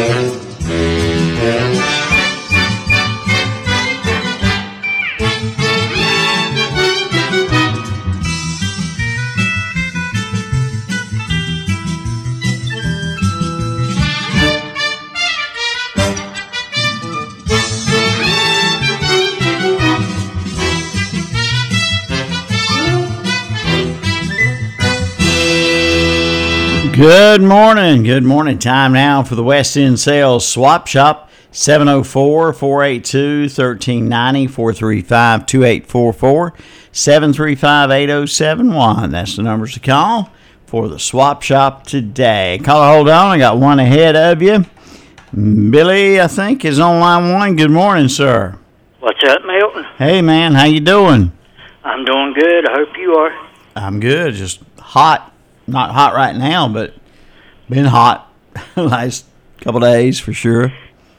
Yeah. 0.00 0.39
Good 27.00 27.40
morning. 27.40 28.02
Good 28.02 28.24
morning. 28.24 28.58
Time 28.58 28.92
now 28.92 29.22
for 29.22 29.34
the 29.34 29.42
West 29.42 29.74
End 29.74 29.98
Sales 29.98 30.46
Swap 30.46 30.86
Shop. 30.86 31.30
704 31.50 32.52
482 32.52 33.44
1390 33.44 34.46
435 34.46 35.46
2844 35.46 36.52
735 36.92 37.90
8071. 37.90 39.10
That's 39.12 39.34
the 39.34 39.42
numbers 39.42 39.72
to 39.72 39.80
call 39.80 40.30
for 40.66 40.90
the 40.90 40.98
swap 40.98 41.40
shop 41.40 41.86
today. 41.86 42.60
Caller, 42.62 42.94
hold 42.94 43.08
on. 43.08 43.30
I 43.30 43.38
got 43.38 43.56
one 43.56 43.80
ahead 43.80 44.14
of 44.14 44.42
you. 44.42 44.66
Billy, 45.32 46.20
I 46.20 46.26
think, 46.26 46.66
is 46.66 46.78
on 46.78 47.00
line 47.00 47.32
one. 47.32 47.56
Good 47.56 47.70
morning, 47.70 48.08
sir. 48.08 48.58
What's 48.98 49.24
up, 49.26 49.42
Milton? 49.46 49.84
Hey, 49.96 50.20
man. 50.20 50.52
How 50.52 50.66
you 50.66 50.80
doing? 50.80 51.32
I'm 51.82 52.04
doing 52.04 52.34
good. 52.34 52.68
I 52.68 52.72
hope 52.74 52.94
you 52.98 53.14
are. 53.14 53.48
I'm 53.74 54.00
good. 54.00 54.34
Just 54.34 54.60
hot. 54.78 55.28
Not 55.70 55.92
hot 55.92 56.14
right 56.14 56.34
now, 56.34 56.68
but 56.68 56.94
been 57.68 57.84
hot 57.84 58.30
the 58.74 58.82
last 58.82 59.24
couple 59.60 59.80
days 59.80 60.18
for 60.18 60.32
sure. 60.32 60.72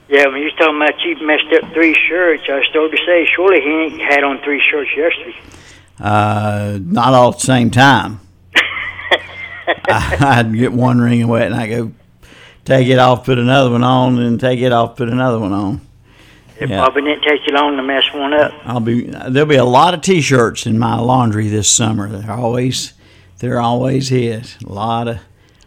Yeah, 0.10 0.28
when 0.28 0.40
you 0.40 0.46
was 0.46 0.54
talking 0.58 0.76
about 0.76 1.00
you 1.02 1.26
messed 1.26 1.64
up 1.64 1.74
three 1.74 1.96
shirts, 2.10 2.44
I 2.44 2.62
started 2.70 2.98
to 2.98 3.06
say, 3.06 3.26
surely 3.34 3.62
he 3.62 3.70
ain't 3.70 4.02
had 4.02 4.26
on 4.26 4.42
three 4.44 4.62
shirts 4.70 4.90
yesterday. 4.96 5.38
Uh, 5.98 6.80
not 6.82 7.14
all 7.14 7.30
at 7.30 7.40
the 7.40 7.46
same 7.46 7.72
time. 7.72 8.20
I, 9.88 10.44
would 10.46 10.54
get 10.54 10.74
one 10.74 11.00
ring 11.00 11.26
wet 11.30 11.52
and 11.52 11.56
I 11.56 11.68
go 11.68 11.94
take 12.66 12.90
it 12.90 13.00
off, 13.00 13.24
put 13.24 13.40
another 13.40 13.72
one 13.72 13.84
on, 13.84 14.20
and 14.20 14.38
take 14.38 14.60
it 14.60 14.74
off, 14.74 14.98
put 14.98 15.08
another 15.08 15.40
one 15.40 15.54
on. 15.54 15.82
It 16.60 16.70
yeah. 16.70 16.84
probably 16.84 17.04
didn't 17.04 17.24
take 17.24 17.48
you 17.48 17.54
long 17.54 17.78
to 17.78 17.84
mess 17.84 18.04
one 18.14 18.34
up. 18.34 18.52
I'll 18.66 18.82
be 18.82 19.04
there'll 19.06 19.48
be 19.48 19.56
a 19.56 19.64
lot 19.64 19.94
of 19.94 20.02
T-shirts 20.02 20.66
in 20.66 20.78
my 20.78 21.00
laundry 21.00 21.48
this 21.48 21.72
summer. 21.72 22.10
They're 22.10 22.32
always 22.32 22.94
they're 23.42 23.59
always 23.59 24.11
is 24.11 24.56
a 24.64 24.72
lot 24.72 25.08
of 25.08 25.17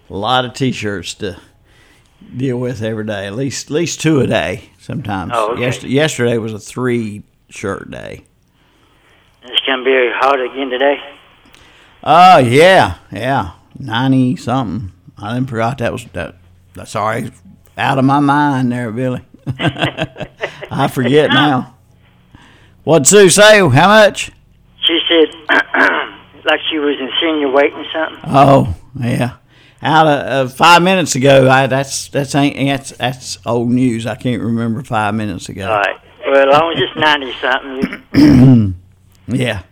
a 0.08 0.16
lot 0.16 0.44
of 0.44 0.54
T-shirts 0.54 1.14
to 1.14 1.40
deal 2.36 2.56
with 2.56 2.82
every 2.82 3.04
day. 3.04 3.26
At 3.26 3.34
least 3.34 3.66
at 3.66 3.70
least 3.72 4.00
two 4.00 4.20
a 4.20 4.26
day 4.28 4.70
sometimes. 4.78 5.32
Oh, 5.34 5.52
okay. 5.52 5.62
Yester- 5.62 5.88
yesterday 5.88 6.38
was 6.38 6.52
a 6.54 6.60
three 6.60 7.24
shirt 7.48 7.90
day. 7.90 8.24
It's 9.42 9.60
gonna 9.66 9.84
be 9.84 10.10
hot 10.14 10.40
again 10.40 10.70
today. 10.70 10.98
Oh 12.04 12.34
uh, 12.34 12.38
yeah, 12.38 12.98
yeah, 13.10 13.52
ninety 13.76 14.36
something. 14.36 14.92
I 15.18 15.34
didn't 15.34 15.50
forgot 15.50 15.78
that 15.78 15.92
was 15.92 16.04
that. 16.12 16.36
That's 16.74 16.94
already 16.94 17.32
out 17.76 17.98
of 17.98 18.04
my 18.04 18.20
mind 18.20 18.70
there, 18.70 18.92
Billy. 18.92 19.22
I 19.58 20.88
forget 20.88 21.30
now. 21.32 21.74
What'd 22.84 23.06
Sue 23.06 23.30
say? 23.30 23.58
How 23.68 23.88
much? 23.88 24.30
She 24.86 25.00
said, 25.08 25.34
like 26.44 26.60
she 26.70 26.78
was 26.78 26.96
insinuating 26.98 27.84
something. 27.92 28.20
Oh 28.26 28.74
yeah 29.00 29.36
out 29.84 30.06
of 30.06 30.48
uh, 30.48 30.48
five 30.50 30.82
minutes 30.82 31.14
ago. 31.14 31.48
I, 31.48 31.66
that's 31.66 32.08
that's 32.08 32.34
ain't 32.34 32.56
that's 32.56 32.92
that's 32.92 33.38
old 33.46 33.70
news. 33.70 34.06
I 34.06 34.14
can't 34.14 34.42
remember 34.42 34.82
five 34.82 35.14
minutes 35.14 35.48
ago. 35.48 35.70
All 35.70 35.78
right. 35.78 36.00
Well, 36.26 36.48
as 36.48 36.52
long 36.52 36.72
as 36.72 36.80
it's 36.80 36.96
ninety 36.96 37.32
something. 37.40 38.74
yeah. 39.28 39.62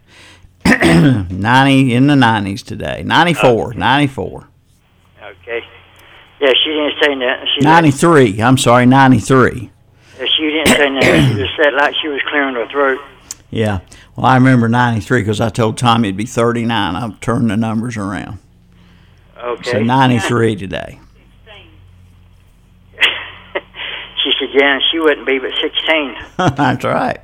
90 1.28 1.94
in 1.94 2.06
the 2.06 2.14
90s 2.14 2.64
today. 2.64 3.02
94, 3.04 3.68
okay. 3.70 3.78
94. 3.78 4.48
Okay. 5.20 5.60
Yeah, 6.40 6.52
she 6.64 6.70
didn't 6.70 6.94
say 7.02 7.18
that. 7.18 7.46
She 7.52 7.64
93. 7.64 8.40
I'm 8.40 8.56
sorry, 8.56 8.86
93. 8.86 9.70
Yeah, 10.18 10.26
she 10.36 10.42
didn't 10.50 10.68
say 10.68 10.76
that. 10.76 11.28
She 11.28 11.34
just 11.34 11.56
said 11.56 11.74
like 11.74 11.94
she 12.00 12.08
was 12.08 12.20
clearing 12.28 12.54
her 12.54 12.68
throat. 12.68 13.00
Yeah. 13.50 13.80
Well, 14.16 14.26
I 14.26 14.34
remember 14.34 14.68
93 14.68 15.22
because 15.22 15.40
I 15.40 15.48
told 15.48 15.78
Tommy 15.78 16.08
it'd 16.08 16.16
be 16.16 16.26
39. 16.26 16.96
I've 16.96 17.18
turned 17.20 17.50
the 17.50 17.56
numbers 17.56 17.96
around. 17.96 18.38
Okay. 19.42 19.70
So 19.72 19.82
93 19.82 20.56
today. 20.56 21.00
she 24.22 24.32
said, 24.38 24.50
yeah, 24.52 24.78
she 24.90 24.98
wouldn't 24.98 25.26
be 25.26 25.38
but 25.38 25.52
16. 25.60 26.16
That's 26.56 26.84
right. 26.84 27.20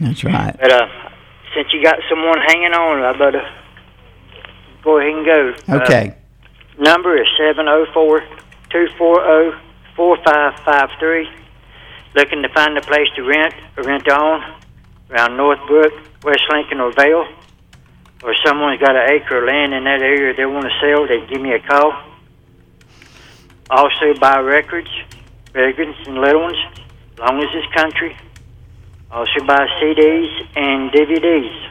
That's 0.00 0.24
right. 0.24 0.56
But 0.60 0.72
uh, 0.72 0.86
since 1.54 1.72
you 1.72 1.82
got 1.82 1.98
someone 2.08 2.40
hanging 2.46 2.72
on, 2.72 3.02
I 3.02 3.12
better 3.18 3.42
go 4.82 4.98
ahead 4.98 5.12
and 5.12 5.26
go. 5.26 5.54
Okay. 5.82 6.16
Uh, 6.78 6.82
number 6.82 7.16
is 7.16 7.26
704 7.36 8.20
240 8.70 9.58
4553. 9.96 11.28
Looking 12.14 12.42
to 12.42 12.48
find 12.50 12.78
a 12.78 12.82
place 12.82 13.08
to 13.16 13.22
rent 13.22 13.54
or 13.76 13.82
rent 13.82 14.08
on 14.08 14.63
around 15.14 15.36
Northbrook, 15.36 15.92
West 16.24 16.42
Lincoln, 16.50 16.80
or 16.80 16.92
Vale 16.92 17.26
or 18.24 18.34
someone's 18.44 18.80
got 18.80 18.96
an 18.96 19.10
acre 19.10 19.38
of 19.38 19.44
land 19.44 19.74
in 19.74 19.84
that 19.84 20.00
area 20.00 20.34
they 20.34 20.46
want 20.46 20.64
to 20.64 20.72
sell, 20.80 21.06
they 21.06 21.26
give 21.26 21.42
me 21.42 21.52
a 21.52 21.60
call. 21.60 21.92
Also 23.70 24.14
buy 24.18 24.38
records, 24.40 24.88
ones 25.54 25.96
and 26.06 26.16
little 26.16 26.40
ones, 26.40 26.56
as 27.12 27.18
long 27.18 27.38
as 27.38 27.48
it's 27.52 27.74
country. 27.74 28.16
Also 29.10 29.44
buy 29.46 29.68
CDs 29.78 30.48
and 30.56 30.90
DVDs. 30.90 31.70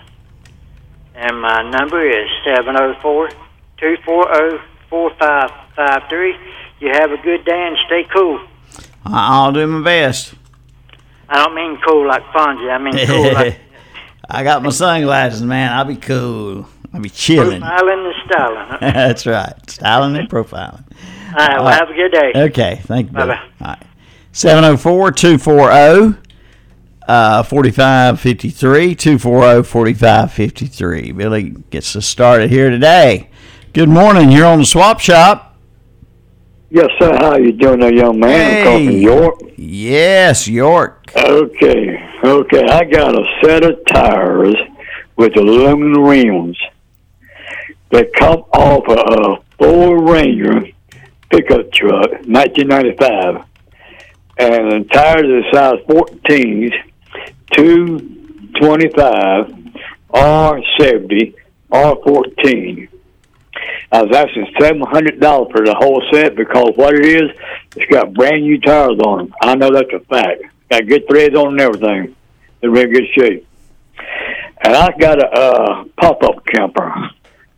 And 1.15 1.41
my 1.41 1.67
number 1.71 2.07
is 2.07 2.29
704 2.45 3.29
240 3.77 4.63
4553. 4.89 6.35
You 6.79 6.89
have 6.93 7.11
a 7.11 7.17
good 7.17 7.43
day 7.45 7.67
and 7.67 7.77
stay 7.87 8.03
cool. 8.13 8.39
I'll 9.05 9.51
do 9.51 9.65
my 9.65 9.83
best. 9.83 10.35
I 11.33 11.43
don't 11.43 11.55
mean 11.55 11.79
cool 11.85 12.07
like 12.07 12.23
Fonzie. 12.25 12.69
I 12.71 12.77
mean 12.77 13.07
cool 13.07 13.33
like 13.33 13.59
I 14.29 14.43
got 14.43 14.61
my 14.61 14.69
sunglasses, 14.69 15.41
man. 15.41 15.73
I'll 15.73 15.85
be 15.85 15.95
cool. 15.95 16.67
I'll 16.93 17.01
be 17.01 17.09
chilling. 17.09 17.59
Profiling 17.61 18.05
and 18.05 18.13
styling. 18.25 18.67
Huh? 18.67 18.77
That's 18.93 19.25
right. 19.25 19.69
Styling 19.69 20.15
and 20.15 20.29
profiling. 20.29 20.83
All 21.29 21.33
right. 21.35 21.59
Well, 21.59 21.67
have 21.67 21.89
a 21.89 21.93
good 21.93 22.11
day. 22.11 22.31
Okay. 22.35 22.81
Thank 22.83 23.07
you. 23.07 23.13
Bye 23.13 23.25
bye. 23.25 23.43
All 23.61 23.67
right. 23.67 23.83
704 24.31 25.11
240 25.11 26.19
uh, 27.07 27.43
4553. 27.43 28.95
240 28.95 29.63
4553. 29.63 31.11
Billy 31.13 31.49
gets 31.71 31.95
us 31.95 32.05
started 32.05 32.51
here 32.51 32.69
today. 32.69 33.29
Good 33.73 33.89
morning. 33.89 34.31
You're 34.31 34.45
on 34.45 34.59
the 34.59 34.65
swap 34.65 34.99
shop. 34.99 35.52
Yes, 36.73 36.89
sir. 36.97 37.15
How 37.17 37.37
you 37.37 37.51
doing, 37.51 37.81
there, 37.81 37.93
young 37.93 38.19
man? 38.19 38.31
Hey. 38.31 38.57
I'm 38.57 38.63
calling 38.65 38.87
from 38.87 38.97
York. 38.97 39.39
Yes, 39.57 40.47
York. 40.47 41.05
Okay. 41.15 42.09
Okay. 42.23 42.65
I 42.65 42.83
got 42.85 43.13
a 43.13 43.23
set 43.43 43.63
of 43.63 43.77
tires 43.85 44.55
with 45.15 45.37
aluminum 45.37 46.01
rims 46.01 46.57
that 47.91 48.11
come 48.15 48.39
off 48.53 48.89
of 48.89 48.97
a 48.97 49.35
Ford 49.59 50.09
Ranger 50.09 50.63
pickup 51.29 51.71
truck, 51.73 52.09
1995, 52.25 53.45
and 54.39 54.71
the 54.71 54.83
tires 54.91 55.29
are 55.29 55.43
size 55.53 55.77
14s, 55.87 56.73
225, 57.51 59.53
R70, 60.11 61.35
R14. 61.71 62.89
I 63.91 64.01
was 64.01 64.15
asking 64.15 64.47
seven 64.59 64.81
hundred 64.81 65.19
dollars 65.19 65.51
for 65.51 65.65
the 65.65 65.75
whole 65.75 66.01
set 66.11 66.35
because 66.35 66.73
what 66.75 66.95
it 66.95 67.05
is, 67.05 67.29
it's 67.75 67.91
got 67.91 68.13
brand 68.13 68.43
new 68.43 68.59
tires 68.59 68.99
on 68.99 69.17
them. 69.17 69.35
I 69.41 69.55
know 69.55 69.71
that's 69.71 69.93
a 69.93 69.99
fact. 70.01 70.43
Got 70.69 70.87
good 70.87 71.07
threads 71.07 71.35
on 71.35 71.49
and 71.49 71.61
everything. 71.61 72.15
They're 72.61 72.75
in 72.75 72.91
good 72.91 73.07
shape. 73.15 73.47
And 74.63 74.75
I 74.75 74.91
got 74.97 75.19
a 75.19 75.27
uh, 75.27 75.83
pop-up 75.97 76.45
camper. 76.45 77.11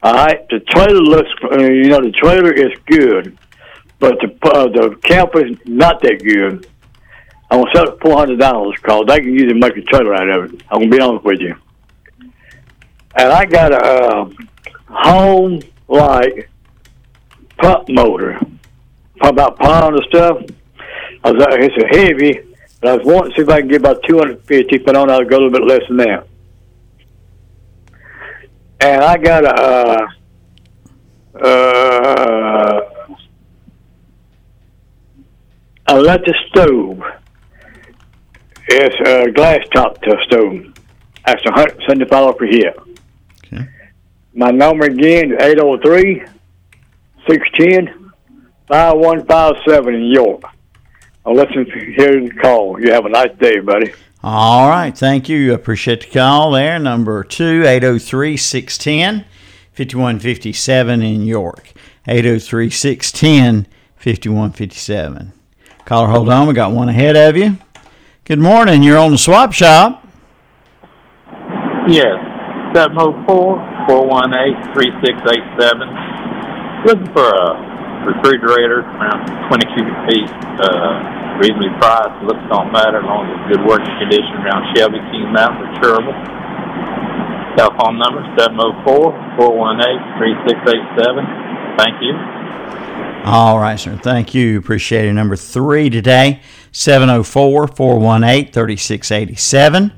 All 0.03 0.13
right, 0.13 0.47
the 0.50 0.59
trailer 0.59 1.01
looks, 1.01 1.29
uh, 1.51 1.59
you 1.59 1.89
know, 1.89 2.01
the 2.01 2.12
trailer 2.12 2.51
is 2.51 2.71
good, 2.85 3.38
but 4.00 4.19
the 4.19 4.50
uh, 4.50 4.68
the 4.68 4.95
camper 5.03 5.45
is 5.45 5.57
not 5.65 6.01
that 6.01 6.21
good. 6.24 6.68
I'm 7.50 7.62
gonna 7.62 7.71
sell 7.74 7.89
it 7.89 8.00
four 8.01 8.18
hundred 8.18 8.39
dollars 8.39 8.75
because 8.81 9.06
I 9.09 9.19
can 9.19 9.33
use 9.33 9.44
it 9.44 9.53
to 9.53 9.56
make 9.56 9.77
a 9.77 9.81
trailer 9.81 10.13
out 10.15 10.29
of 10.29 10.53
it. 10.53 10.63
I'm 10.69 10.79
gonna 10.79 10.91
be 10.91 11.00
honest 11.00 11.24
with 11.24 11.39
you. 11.39 11.56
And 13.15 13.31
I 13.31 13.45
got 13.45 13.71
a 13.71 13.77
uh, 13.77 14.29
home 14.89 15.62
like 15.87 16.49
pump 17.57 17.89
motor. 17.89 18.39
Talk 19.21 19.31
about 19.31 19.59
pound 19.59 19.95
and 19.95 20.05
stuff. 20.09 20.37
I 21.23 21.31
was 21.31 21.41
like, 21.41 21.59
it's 21.61 21.83
a 21.83 21.87
heavy, 21.87 22.39
but 22.81 22.89
I 22.89 22.97
was 22.97 23.05
wanting 23.05 23.31
to 23.31 23.35
see 23.37 23.41
if 23.43 23.49
I 23.49 23.61
can 23.61 23.69
get 23.69 23.77
about 23.77 24.03
250, 24.07 24.77
but 24.79 24.95
on 24.95 25.09
I'll 25.09 25.23
go 25.25 25.37
a 25.37 25.41
little 25.41 25.51
bit 25.51 25.65
less 25.65 25.81
than 25.87 25.97
that. 25.97 26.27
And 28.81 29.03
I 29.03 29.17
got 29.17 29.45
a, 29.45 30.07
uh, 31.33 31.43
uh, 31.43 32.81
electric 35.89 36.35
stove. 36.49 37.01
It's 38.67 38.95
a 39.07 39.31
glass 39.31 39.59
top 39.73 40.01
to 40.01 40.17
stove. 40.25 40.73
That's 41.25 41.41
$175 41.43 42.38
per 42.38 42.45
year. 42.45 42.73
Okay. 44.35 44.39
My 44.39 44.51
number 44.51 44.85
again 44.85 45.31
is 45.31 45.41
803 45.41 46.25
610 47.27 48.11
5157 48.67 49.95
in 49.95 50.03
York. 50.11 50.43
I'll 51.25 51.35
listen 51.35 51.65
to 51.65 51.93
hear 51.95 52.21
the 52.21 52.31
call. 52.41 52.79
You 52.79 52.91
have 52.91 53.05
a 53.05 53.09
nice 53.09 53.35
day, 53.39 53.59
buddy. 53.59 53.93
All 54.23 54.69
right. 54.69 54.95
Thank 54.95 55.29
you. 55.29 55.53
Appreciate 55.53 56.01
the 56.01 56.07
call 56.07 56.51
there. 56.51 56.77
Number 56.79 57.23
two, 57.23 57.63
803 57.65 58.37
610 58.37 59.25
5157 59.73 61.01
in 61.01 61.25
York. 61.25 61.73
803 62.07 62.69
610 62.69 63.71
5157. 63.95 65.31
Caller, 65.85 66.07
hold 66.07 66.29
on. 66.29 66.47
We 66.47 66.53
got 66.53 66.71
one 66.71 66.89
ahead 66.89 67.15
of 67.15 67.38
you. 67.38 67.57
Good 68.25 68.39
morning. 68.39 68.83
You're 68.83 68.97
on 68.97 69.11
the 69.11 69.17
swap 69.17 69.53
shop. 69.53 70.07
Yes, 71.88 72.17
704-418-3687. 73.85 76.85
Looking 76.85 77.09
for 77.13 77.25
a 77.25 78.05
refrigerator 78.05 78.81
around 78.81 79.25
20 79.49 79.65
cubic 79.73 79.95
feet, 80.09 80.29
uh, 80.61 81.39
reasonably 81.41 81.69
priced. 81.81 82.21
Looks 82.23 82.45
don't 82.49 82.71
matter 82.71 82.99
as 83.01 83.05
long 83.05 83.25
as 83.25 83.33
it's 83.37 83.47
good 83.57 83.65
working 83.65 83.89
condition 83.97 84.33
around 84.45 84.61
Shelby, 84.75 84.99
Kings 85.09 85.29
Mountain, 85.33 85.65
or 85.65 85.73
Cherryville. 85.81 86.13
Telephone 87.57 87.97
number 87.97 88.21
704-418-3687. 88.37 91.25
Thank 91.77 92.01
you. 92.01 92.13
All 93.25 93.57
right, 93.59 93.79
sir. 93.79 93.97
Thank 93.97 94.33
you. 94.35 94.59
Appreciate 94.59 95.05
it. 95.05 95.13
Number 95.13 95.35
three 95.35 95.89
today, 95.89 96.41
704 96.71 97.67
418 97.69 98.51
3687. 98.51 99.91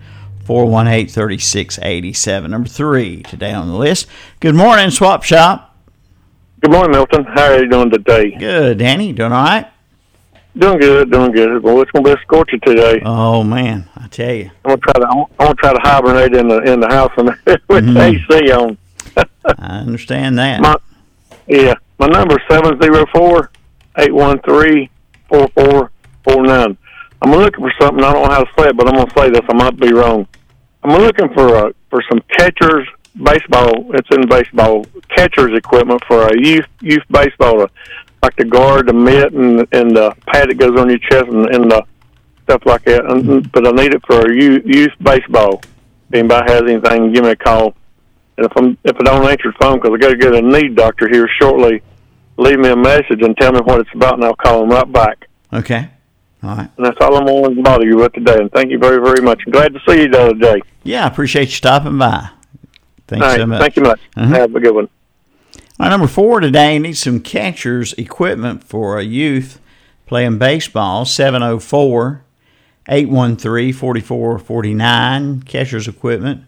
418 0.47 1.07
3687. 1.09 2.49
Number 2.51 2.69
three 2.69 3.21
today 3.23 3.51
on 3.51 3.67
the 3.67 3.75
list. 3.75 4.07
Good 4.39 4.55
morning, 4.55 4.89
Swap 4.91 5.21
Shop. 5.23 5.75
Good 6.61 6.71
morning, 6.71 6.91
Milton. 6.91 7.25
How 7.25 7.51
are 7.51 7.59
you 7.61 7.69
doing 7.69 7.89
today? 7.91 8.31
Good, 8.31 8.77
Danny. 8.77 9.11
Doing 9.11 9.33
all 9.33 9.43
right? 9.43 9.67
Doing 10.57 10.79
good, 10.79 11.11
doing 11.11 11.33
good. 11.33 11.61
Well, 11.61 11.81
it's 11.81 11.91
gonna 11.91 12.05
be 12.05 12.11
a 12.11 12.21
scorcher 12.21 12.57
today. 12.59 13.01
Oh, 13.05 13.43
man. 13.43 13.89
I 13.97 14.07
tell 14.07 14.31
you. 14.33 14.49
I'm 14.63 14.69
gonna 14.69 14.77
try 14.77 14.93
to 14.93 15.07
I'm 15.09 15.25
gonna 15.37 15.55
try 15.55 15.73
to 15.73 15.79
hibernate 15.81 16.33
in 16.33 16.47
the 16.47 16.61
in 16.61 16.79
the 16.79 16.87
house 16.87 17.11
and 17.17 17.27
with 17.67 17.85
Mhm. 17.85 17.93
the 17.93 18.37
AC 18.39 18.51
on. 18.53 18.77
I 19.59 19.79
understand 19.79 20.37
that. 20.39 20.61
My 20.61 20.77
yeah, 21.47 21.73
my 21.99 22.07
number 22.07 22.35
is 22.37 22.43
seven 22.49 22.81
zero 22.81 23.05
four 23.13 23.51
eight 23.97 24.13
one 24.13 24.39
three 24.47 24.89
four 25.27 25.49
four 25.49 25.91
four 26.23 26.43
nine. 26.43 26.77
I'm 27.21 27.31
looking 27.31 27.63
for 27.63 27.73
something. 27.79 28.03
I 28.03 28.13
don't 28.13 28.23
know 28.23 28.33
how 28.33 28.43
to 28.43 28.51
say 28.57 28.69
it, 28.69 28.77
but 28.77 28.87
I'm 28.87 28.95
gonna 28.95 29.11
say 29.17 29.29
this. 29.29 29.41
I 29.49 29.53
might 29.53 29.79
be 29.79 29.93
wrong. 29.93 30.27
I'm 30.83 31.01
looking 31.01 31.29
for 31.33 31.55
a 31.55 31.73
for 31.89 32.01
some 32.09 32.21
catchers 32.37 32.87
baseball. 33.23 33.91
It's 33.95 34.07
in 34.11 34.27
baseball 34.27 34.85
catchers 35.15 35.57
equipment 35.57 36.01
for 36.07 36.27
a 36.27 36.39
youth 36.39 36.65
youth 36.81 37.03
baseball, 37.09 37.61
uh, 37.61 37.67
like 38.21 38.35
the 38.35 38.45
guard, 38.45 38.87
the 38.87 38.93
mitt, 38.93 39.33
and 39.33 39.67
and 39.71 39.95
the 39.95 40.15
pad 40.27 40.49
that 40.49 40.57
goes 40.57 40.79
on 40.79 40.89
your 40.89 40.99
chest, 40.99 41.27
and, 41.27 41.53
and 41.53 41.71
the 41.71 41.83
stuff 42.43 42.61
like 42.65 42.85
that. 42.85 43.05
And, 43.05 43.51
but 43.51 43.67
I 43.67 43.71
need 43.71 43.93
it 43.93 44.01
for 44.05 44.31
youth, 44.31 44.63
youth 44.65 44.93
baseball. 45.01 45.61
If 46.09 46.13
anybody 46.13 46.51
has 46.51 46.61
anything, 46.61 47.11
give 47.11 47.23
me 47.23 47.31
a 47.31 47.35
call. 47.35 47.75
And 48.37 48.45
if 48.45 48.51
I'm 48.55 48.77
if 48.83 48.95
I 48.99 49.03
don't 49.03 49.27
answer 49.27 49.51
the 49.51 49.57
phone 49.59 49.79
because 49.79 49.93
I 49.93 49.97
got 49.97 50.09
to 50.11 50.17
get 50.17 50.35
a 50.35 50.41
need 50.41 50.75
doctor 50.75 51.09
here 51.09 51.27
shortly, 51.39 51.81
leave 52.37 52.59
me 52.59 52.69
a 52.69 52.75
message 52.75 53.21
and 53.21 53.35
tell 53.37 53.51
me 53.51 53.59
what 53.61 53.81
it's 53.81 53.89
about, 53.93 54.13
and 54.13 54.23
I'll 54.23 54.35
call 54.35 54.61
them 54.61 54.69
right 54.69 54.91
back. 54.91 55.27
Okay. 55.51 55.89
All 56.43 56.55
right. 56.55 56.69
And 56.77 56.85
that's 56.85 56.97
all 57.01 57.15
I'm 57.17 57.25
going 57.25 57.55
to 57.55 57.61
bother 57.61 57.85
you 57.85 57.97
with 57.97 58.13
today. 58.13 58.37
And 58.37 58.51
thank 58.51 58.69
you 58.71 58.77
very 58.77 59.01
very 59.01 59.21
much. 59.23 59.41
I'm 59.45 59.51
glad 59.51 59.73
to 59.73 59.79
see 59.87 60.01
you 60.03 60.07
the 60.09 60.21
other 60.21 60.33
day. 60.35 60.61
Yeah, 60.83 61.03
I 61.05 61.07
appreciate 61.07 61.45
you 61.49 61.55
stopping 61.55 61.97
by. 61.97 62.29
Thanks 63.07 63.25
right, 63.25 63.37
so 63.39 63.45
much. 63.47 63.59
thank 63.61 63.75
you 63.77 63.83
much. 63.83 63.99
Mhm. 64.15 64.27
Have 64.35 64.55
a 64.55 64.59
good 64.59 64.75
one. 64.75 64.89
All 65.79 65.85
right, 65.85 65.89
number 65.89 66.07
four 66.07 66.39
today 66.39 66.77
needs 66.79 66.99
some 66.99 67.19
catcher's 67.19 67.93
equipment 67.93 68.63
for 68.63 68.97
a 68.99 69.03
youth 69.03 69.59
playing 70.05 70.37
baseball. 70.37 71.05
704 71.05 72.23
813 72.89 73.73
4449. 73.73 75.41
Catcher's 75.43 75.87
equipment 75.87 76.43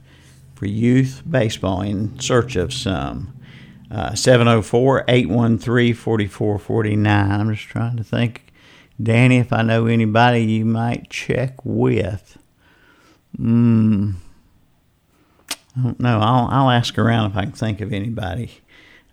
for 0.55 0.65
youth 0.65 1.21
baseball 1.29 1.81
in 1.81 2.19
search 2.19 2.55
of 2.55 2.73
some. 2.73 3.33
Uh, 3.91 4.13
704 4.13 5.03
813 5.07 5.93
4449. 5.95 7.31
I'm 7.41 7.53
just 7.55 7.67
trying 7.67 7.97
to 7.97 8.03
think, 8.03 8.48
Danny, 9.01 9.37
if 9.37 9.53
I 9.53 9.61
know 9.61 9.85
anybody 9.85 10.43
you 10.43 10.65
might 10.65 11.09
check 11.09 11.63
with. 11.63 12.37
Hmm. 13.35 14.11
I 15.77 15.81
don't 15.81 15.99
know. 15.99 16.19
I'll, 16.19 16.47
I'll 16.49 16.69
ask 16.69 16.97
around 16.97 17.31
if 17.31 17.37
I 17.37 17.43
can 17.43 17.51
think 17.53 17.79
of 17.79 17.93
anybody. 17.93 18.59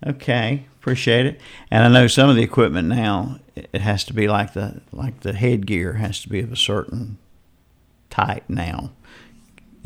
Okay, 0.05 0.65
appreciate 0.79 1.25
it. 1.25 1.39
And 1.71 1.85
I 1.85 1.87
know 1.87 2.07
some 2.07 2.29
of 2.29 2.35
the 2.35 2.43
equipment 2.43 2.87
now 2.87 3.39
it 3.55 3.81
has 3.81 4.03
to 4.05 4.13
be 4.13 4.27
like 4.27 4.53
the 4.53 4.81
like 4.91 5.21
the 5.21 5.33
headgear 5.33 5.93
has 5.93 6.21
to 6.21 6.29
be 6.29 6.39
of 6.39 6.51
a 6.51 6.55
certain 6.55 7.17
type 8.09 8.43
now. 8.47 8.91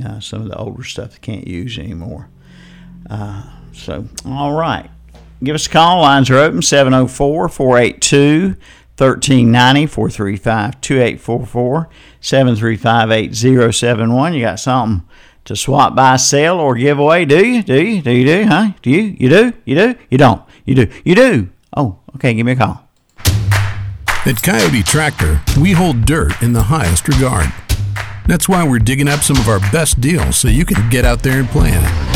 Uh, 0.03 0.19
some 0.19 0.41
of 0.41 0.49
the 0.49 0.57
older 0.57 0.83
stuff 0.83 1.11
they 1.11 1.19
can't 1.19 1.47
use 1.47 1.77
anymore. 1.77 2.29
Uh, 3.09 3.43
so, 3.71 4.07
all 4.25 4.53
right. 4.53 4.89
Give 5.43 5.55
us 5.55 5.67
a 5.67 5.69
call. 5.69 6.01
Lines 6.01 6.29
are 6.29 6.37
open 6.37 6.61
704 6.61 7.49
482 7.49 8.55
1390 9.01 9.87
435 9.87 10.81
2844 10.81 11.89
735 12.19 13.11
8071. 13.11 14.33
You 14.33 14.41
got 14.41 14.59
something 14.59 15.07
to 15.45 15.55
swap, 15.55 15.95
buy, 15.95 16.17
sell, 16.17 16.59
or 16.59 16.75
give 16.75 16.99
away? 16.99 17.25
Do 17.25 17.43
you? 17.45 17.63
Do 17.63 17.81
you? 17.81 18.01
Do 18.01 18.11
you 18.11 18.25
do? 18.25 18.45
Huh? 18.45 18.73
Do 18.81 18.91
you? 18.91 19.15
You 19.19 19.29
do? 19.29 19.53
You 19.65 19.75
do? 19.75 19.95
You 20.09 20.17
don't? 20.17 20.41
You 20.65 20.75
do? 20.75 20.87
You 21.03 21.15
do? 21.15 21.49
Oh, 21.75 21.99
okay. 22.15 22.33
Give 22.33 22.45
me 22.45 22.51
a 22.51 22.55
call. 22.55 22.87
At 24.23 24.35
Kioti 24.35 24.85
Tractor, 24.85 25.41
we 25.59 25.71
hold 25.71 26.05
dirt 26.05 26.39
in 26.43 26.53
the 26.53 26.63
highest 26.63 27.07
regard. 27.07 27.51
That's 28.27 28.47
why 28.47 28.67
we're 28.67 28.77
digging 28.77 29.07
up 29.07 29.21
some 29.21 29.37
of 29.37 29.47
our 29.47 29.59
best 29.71 29.99
deals 29.99 30.37
so 30.37 30.47
you 30.47 30.63
can 30.63 30.89
get 30.91 31.05
out 31.05 31.23
there 31.23 31.39
and 31.39 31.49
plan. 31.49 32.10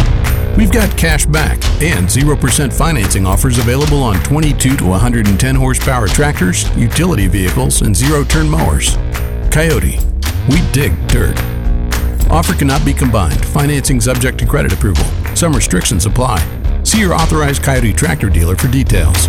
We've 0.58 0.72
got 0.72 0.98
cash 0.98 1.26
back 1.26 1.56
and 1.82 2.08
0% 2.08 2.72
financing 2.72 3.26
offers 3.26 3.58
available 3.58 4.02
on 4.02 4.16
22 4.24 4.78
to 4.78 4.86
110 4.86 5.56
horsepower 5.56 6.08
tractors, 6.08 6.76
utility 6.78 7.28
vehicles, 7.28 7.82
and 7.82 7.96
zero 7.96 8.24
turn 8.24 8.50
mowers. 8.50 8.96
Kioti, 9.52 10.02
we 10.50 10.62
dig 10.72 10.94
dirt. 11.08 11.38
Offer 12.32 12.54
cannot 12.54 12.86
be 12.86 12.94
combined. 12.94 13.46
Financing 13.48 14.00
subject 14.00 14.38
to 14.40 14.46
credit 14.46 14.72
approval. 14.72 15.06
Some 15.36 15.54
restrictions 15.54 16.06
apply. 16.06 16.40
See 16.84 17.02
your 17.02 17.14
authorized 17.14 17.62
Kioti 17.62 17.96
Tractor 17.96 18.30
dealer 18.30 18.56
for 18.56 18.70
details. 18.70 19.28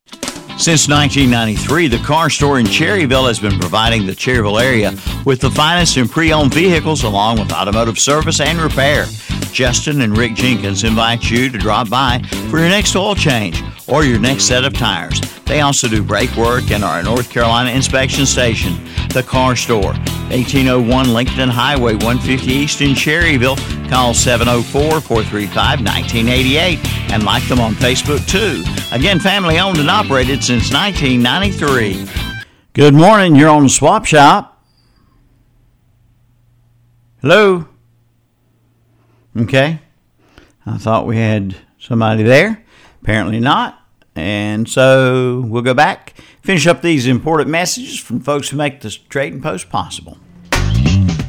Since 0.64 0.88
1993, 0.88 1.90
the 1.90 1.98
car 2.06 2.30
store 2.30 2.58
in 2.58 2.66
Cherryville 2.66 3.28
has 3.28 3.38
been 3.38 3.60
providing 3.60 4.06
the 4.06 4.14
Cherryville 4.14 4.64
area 4.64 4.92
with 5.26 5.42
the 5.42 5.52
finest 5.52 5.98
in 5.98 6.08
pre 6.08 6.32
owned 6.32 6.54
vehicles 6.54 7.04
along 7.04 7.38
with 7.38 7.52
automotive 7.52 8.00
service 8.00 8.40
and 8.40 8.58
repair. 8.58 9.06
Justin 9.52 10.00
and 10.00 10.18
Rick 10.18 10.36
Jenkins 10.36 10.86
invite 10.86 11.30
you 11.30 11.50
to 11.50 11.58
drop 11.58 11.90
by 11.90 12.22
for 12.50 12.60
your 12.60 12.70
next 12.70 12.96
oil 12.96 13.14
change 13.14 13.62
or 13.90 14.06
your 14.06 14.20
next 14.20 14.46
set 14.46 14.64
of 14.64 14.72
tires. 14.72 15.20
They 15.44 15.60
also 15.60 15.90
do 15.90 16.02
brake 16.02 16.34
work 16.38 16.72
and 16.72 16.82
are 16.82 17.02
a 17.02 17.04
North 17.04 17.30
Carolina 17.30 17.72
inspection 17.72 18.26
station. 18.26 18.74
The 19.10 19.22
Car 19.22 19.58
Store, 19.58 19.92
1801 20.32 21.14
Lincoln 21.14 21.50
Highway 21.50 21.96
150 21.96 22.48
East 22.48 22.80
in 22.80 22.92
Cherryville. 22.92 23.58
Call 23.90 24.14
704 24.14 25.02
435 25.02 25.82
1988 25.82 26.80
and 27.12 27.24
like 27.24 27.48
them 27.48 27.60
on 27.60 27.74
Facebook 27.76 28.26
too. 28.28 28.64
Again, 28.94 29.20
family 29.20 29.58
owned 29.58 29.80
and 29.80 29.90
operated 29.90 30.44
since 30.44 30.53
1993. 30.54 32.08
Good 32.74 32.94
morning. 32.94 33.36
You're 33.36 33.50
on 33.50 33.68
Swap 33.70 34.06
Shop. 34.06 34.64
Hello. 37.22 37.68
Okay. 39.36 39.80
I 40.64 40.78
thought 40.78 41.08
we 41.08 41.18
had 41.18 41.56
somebody 41.80 42.22
there. 42.22 42.64
Apparently 43.02 43.40
not. 43.40 43.80
And 44.16 44.70
so 44.70 45.44
we'll 45.48 45.64
go 45.64 45.74
back, 45.74 46.14
finish 46.44 46.68
up 46.68 46.84
these 46.84 47.08
important 47.08 47.50
messages 47.50 48.00
from 48.00 48.20
folks 48.20 48.50
who 48.50 48.58
make 48.58 48.82
this 48.82 48.96
Trading 48.96 49.42
Post 49.42 49.72
possible. 49.72 50.20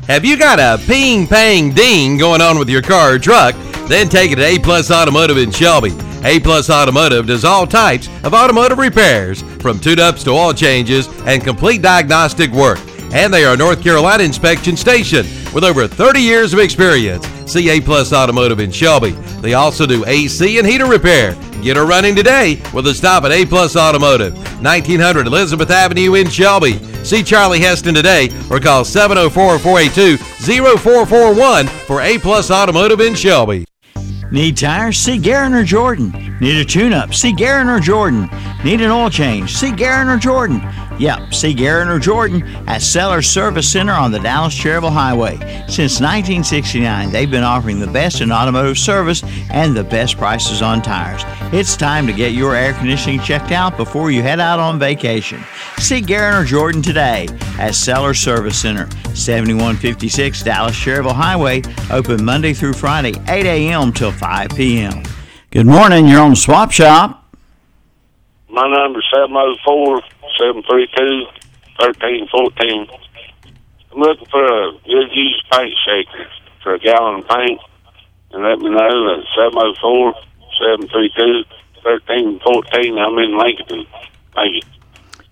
Have 0.06 0.22
you 0.22 0.36
got 0.36 0.60
a 0.60 0.78
ping, 0.86 1.26
pang, 1.26 1.70
ding 1.70 2.18
going 2.18 2.42
on 2.42 2.58
with 2.58 2.68
your 2.68 2.82
car 2.82 3.14
or 3.14 3.18
truck? 3.18 3.54
Then 3.88 4.10
take 4.10 4.32
it 4.32 4.36
to 4.36 4.44
A 4.44 4.58
Plus 4.58 4.90
Automotive 4.90 5.38
in 5.38 5.50
Shelby. 5.50 5.92
A 6.24 6.40
Plus 6.40 6.68
Automotive 6.68 7.26
does 7.26 7.42
all 7.42 7.66
types 7.66 8.08
of 8.22 8.34
automotive 8.34 8.76
repairs, 8.76 9.40
from 9.62 9.80
tune-ups 9.80 10.22
to 10.24 10.30
oil 10.32 10.52
changes 10.52 11.08
and 11.24 11.42
complete 11.42 11.80
diagnostic 11.80 12.50
work. 12.50 12.80
And 13.14 13.32
they 13.32 13.46
are 13.46 13.54
a 13.54 13.56
North 13.56 13.82
Carolina 13.82 14.24
inspection 14.24 14.76
station 14.76 15.24
with 15.54 15.64
over 15.64 15.88
30 15.88 16.20
years 16.20 16.52
of 16.52 16.58
experience. 16.58 17.26
See 17.50 17.70
A 17.70 17.80
Plus 17.80 18.12
Automotive 18.12 18.60
in 18.60 18.70
Shelby. 18.70 19.12
They 19.40 19.54
also 19.54 19.86
do 19.86 20.04
AC 20.04 20.58
and 20.58 20.66
heater 20.66 20.86
repair. 20.86 21.34
Get 21.64 21.78
her 21.78 21.86
running 21.86 22.14
today 22.14 22.60
with 22.74 22.86
a 22.88 22.94
stop 22.94 23.24
at 23.24 23.32
A 23.32 23.46
Plus 23.46 23.74
Automotive, 23.74 24.36
1900 24.62 25.26
Elizabeth 25.26 25.70
Avenue 25.70 26.12
in 26.12 26.28
Shelby. 26.28 26.74
See 27.02 27.22
Charlie 27.22 27.58
Heston 27.58 27.94
today 27.94 28.28
or 28.50 28.60
call 28.60 28.84
704 28.84 29.58
482 29.58 30.18
0441 30.18 31.66
for 31.66 32.02
A 32.02 32.18
Plus 32.18 32.50
Automotive 32.50 33.00
in 33.00 33.14
Shelby. 33.14 33.64
Need 34.30 34.58
tires? 34.58 34.98
See 34.98 35.16
Guerin 35.16 35.54
or 35.54 35.64
Jordan. 35.64 36.36
Need 36.38 36.60
a 36.60 36.66
tune 36.66 36.92
up? 36.92 37.14
See 37.14 37.32
Guerin 37.32 37.70
or 37.70 37.80
Jordan. 37.80 38.28
Need 38.62 38.82
an 38.82 38.90
oil 38.90 39.08
change? 39.08 39.54
See 39.54 39.72
Guerin 39.72 40.08
or 40.08 40.18
Jordan. 40.18 40.60
Yep, 40.98 41.34
see 41.34 41.54
Guerin 41.54 41.88
or 41.88 41.98
Jordan 41.98 42.42
at 42.68 42.80
Sellers 42.80 43.26
Service 43.28 43.70
Center 43.70 43.92
on 43.92 44.12
the 44.12 44.20
Dallas 44.20 44.54
Cherryville 44.54 44.92
Highway. 44.92 45.36
Since 45.66 46.00
1969, 46.00 47.10
they've 47.10 47.30
been 47.30 47.42
offering 47.42 47.80
the 47.80 47.88
best 47.88 48.20
in 48.20 48.30
automotive 48.30 48.78
service 48.78 49.22
and 49.50 49.76
the 49.76 49.82
best 49.82 50.16
prices 50.16 50.62
on 50.62 50.82
tires. 50.82 51.22
It's 51.52 51.76
time 51.76 52.06
to 52.06 52.12
get 52.12 52.32
your 52.32 52.54
air 52.54 52.74
conditioning 52.74 53.20
checked 53.20 53.50
out 53.50 53.76
before 53.76 54.10
you 54.10 54.22
head 54.22 54.38
out 54.38 54.60
on 54.60 54.78
vacation. 54.78 55.42
See 55.78 56.00
Guerin 56.00 56.36
or 56.36 56.44
Jordan 56.44 56.80
today 56.80 57.26
at 57.58 57.74
Sellers 57.74 58.20
Service 58.20 58.60
Center, 58.60 58.88
7156 59.14 60.42
Dallas 60.42 60.76
Cherryville 60.76 61.12
Highway, 61.12 61.62
open 61.90 62.24
Monday 62.24 62.52
through 62.52 62.74
Friday, 62.74 63.14
8 63.28 63.46
a.m. 63.46 63.92
till 63.92 64.12
5 64.12 64.50
p.m. 64.50 65.02
Good 65.50 65.66
morning, 65.66 66.06
you're 66.06 66.20
on 66.20 66.36
Swap 66.36 66.70
Shop. 66.70 67.22
My 68.48 68.68
number's 68.68 69.04
704 69.12 70.00
732 70.38 71.26
1314. 71.78 72.86
I'm 73.92 74.00
looking 74.00 74.26
for 74.26 74.44
a 74.44 74.72
good 74.84 75.10
used 75.12 75.44
paint 75.50 75.74
shaker 75.84 76.26
for 76.62 76.74
a 76.74 76.78
gallon 76.78 77.20
of 77.20 77.28
paint. 77.28 77.60
And 78.32 78.42
let 78.42 78.58
me 78.58 78.70
know 78.70 79.14
at 79.14 79.24
704 79.36 80.14
732 80.58 81.44
1314. 81.82 82.98
I'm 82.98 83.18
in 83.18 83.38
Lincoln. 83.38 83.86
Thank 84.34 84.54
you. 84.54 84.62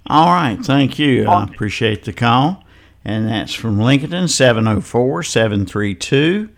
All 0.07 0.27
right, 0.27 0.59
thank 0.61 0.99
you. 0.99 1.27
I 1.27 1.45
appreciate 1.45 2.05
the 2.05 2.13
call. 2.13 2.65
And 3.05 3.29
that's 3.29 3.55
from 3.55 3.81
Lincoln, 3.81 4.29
704 4.29 5.23
732 5.23 6.51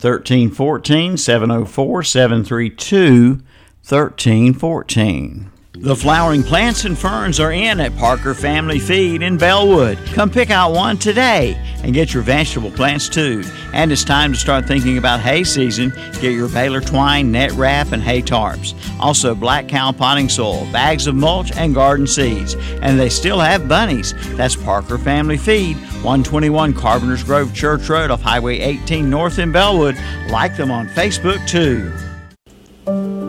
1314. 0.00 1.16
704 1.16 2.02
732 2.02 3.42
1314. 3.82 5.50
The 5.82 5.96
flowering 5.96 6.42
plants 6.42 6.84
and 6.84 6.96
ferns 6.96 7.40
are 7.40 7.52
in 7.52 7.80
at 7.80 7.96
Parker 7.96 8.34
Family 8.34 8.78
Feed 8.78 9.22
in 9.22 9.38
Belwood. 9.38 9.96
Come 10.12 10.28
pick 10.28 10.50
out 10.50 10.72
one 10.72 10.98
today 10.98 11.58
and 11.82 11.94
get 11.94 12.12
your 12.12 12.22
vegetable 12.22 12.70
plants 12.70 13.08
too. 13.08 13.42
And 13.72 13.90
it's 13.90 14.04
time 14.04 14.34
to 14.34 14.38
start 14.38 14.66
thinking 14.66 14.98
about 14.98 15.20
hay 15.20 15.42
season. 15.42 15.90
Get 16.20 16.34
your 16.34 16.50
baler 16.50 16.82
twine, 16.82 17.32
net 17.32 17.52
wrap, 17.52 17.92
and 17.92 18.02
hay 18.02 18.20
tarps. 18.20 18.74
Also, 19.00 19.34
black 19.34 19.68
cow 19.68 19.90
potting 19.90 20.28
soil, 20.28 20.70
bags 20.70 21.06
of 21.06 21.14
mulch, 21.14 21.50
and 21.56 21.74
garden 21.74 22.06
seeds. 22.06 22.56
And 22.82 23.00
they 23.00 23.08
still 23.08 23.40
have 23.40 23.66
bunnies. 23.66 24.12
That's 24.36 24.56
Parker 24.56 24.98
Family 24.98 25.38
Feed, 25.38 25.78
121 25.78 26.74
Carpenter's 26.74 27.24
Grove 27.24 27.54
Church 27.54 27.88
Road 27.88 28.10
off 28.10 28.20
Highway 28.20 28.60
18 28.60 29.08
North 29.08 29.38
in 29.38 29.50
Belwood. 29.50 29.96
Like 30.30 30.58
them 30.58 30.70
on 30.70 30.88
Facebook 30.88 31.40
too. 31.48 31.90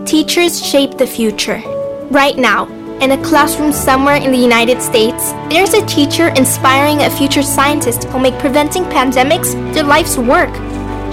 Teachers 0.05 0.61
shape 0.61 0.97
the 0.97 1.07
future. 1.07 1.80
Right 2.11 2.37
now, 2.37 2.67
in 2.99 3.11
a 3.11 3.23
classroom 3.23 3.71
somewhere 3.71 4.17
in 4.17 4.33
the 4.33 4.37
United 4.37 4.81
States, 4.81 5.31
there's 5.49 5.73
a 5.73 5.85
teacher 5.85 6.27
inspiring 6.35 7.03
a 7.03 7.09
future 7.09 7.41
scientist 7.41 8.03
who'll 8.03 8.19
make 8.19 8.37
preventing 8.37 8.83
pandemics 8.83 9.53
their 9.73 9.85
life's 9.85 10.17
work. 10.17 10.53